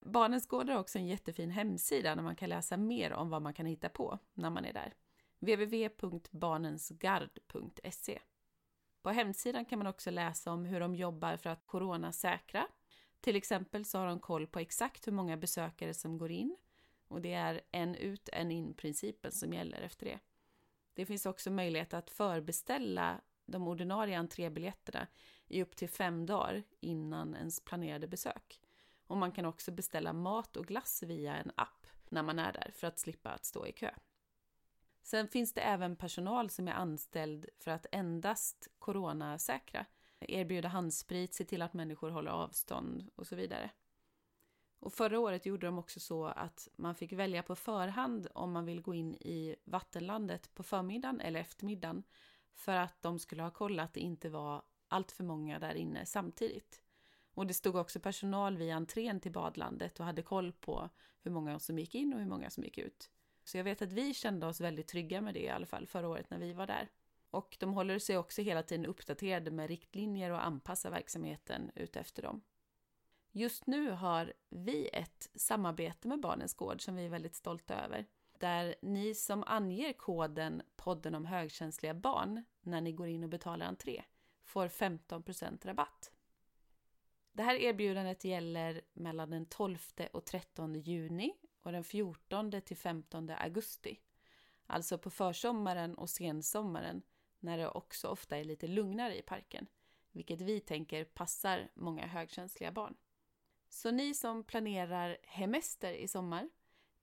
[0.00, 3.54] Barnens Gård har också en jättefin hemsida där man kan läsa mer om vad man
[3.54, 4.94] kan hitta på när man är där.
[5.38, 8.18] www.barnensgard.se
[9.02, 12.66] På hemsidan kan man också läsa om hur de jobbar för att coronasäkra.
[13.20, 16.56] Till exempel så har de koll på exakt hur många besökare som går in
[17.08, 20.18] och det är en ut, en in-principen som gäller efter det.
[20.94, 25.06] Det finns också möjlighet att förbeställa de ordinarie entrébiljetterna
[25.48, 28.60] i upp till fem dagar innan ens planerade besök.
[29.06, 32.70] Och man kan också beställa mat och glass via en app när man är där
[32.74, 33.90] för att slippa att stå i kö.
[35.02, 39.86] Sen finns det även personal som är anställd för att endast coronasäkra,
[40.20, 43.70] erbjuda handsprit, se till att människor håller avstånd och så vidare.
[44.78, 48.64] Och förra året gjorde de också så att man fick välja på förhand om man
[48.64, 52.02] vill gå in i vattenlandet på förmiddagen eller eftermiddagen
[52.54, 56.06] för att de skulle ha koll att det inte var allt för många där inne
[56.06, 56.80] samtidigt.
[57.34, 60.90] Och det stod också personal vid entrén till badlandet och hade koll på
[61.22, 63.10] hur många som gick in och hur många som gick ut.
[63.44, 66.08] Så jag vet att vi kände oss väldigt trygga med det i alla fall förra
[66.08, 66.90] året när vi var där.
[67.30, 72.42] Och de håller sig också hela tiden uppdaterade med riktlinjer och anpassar verksamheten utefter dem.
[73.32, 78.06] Just nu har vi ett samarbete med Barnens Gård som vi är väldigt stolta över.
[78.44, 83.66] Där ni som anger koden podden om högkänsliga barn när ni går in och betalar
[83.66, 84.04] entré
[84.42, 86.12] får 15% rabatt.
[87.32, 89.78] Det här erbjudandet gäller mellan den 12
[90.12, 94.00] och 13 juni och den 14 till 15 augusti.
[94.66, 97.02] Alltså på försommaren och sensommaren
[97.38, 99.66] när det också ofta är lite lugnare i parken,
[100.12, 102.94] vilket vi tänker passar många högkänsliga barn.
[103.68, 106.48] Så ni som planerar hemester i sommar,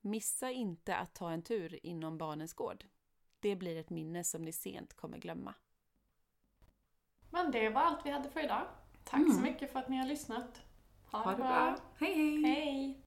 [0.04, 2.84] missa inte att ta en tur inom Barnens Gård.
[3.40, 5.54] Det blir ett minne som ni sent kommer glömma.
[7.30, 8.66] Men det var allt vi hade för idag.
[9.04, 10.62] Tack så mycket för att ni har lyssnat.
[11.04, 11.76] Ha, Ha det bra.
[11.98, 12.42] Hej hej!
[12.42, 13.01] Hej!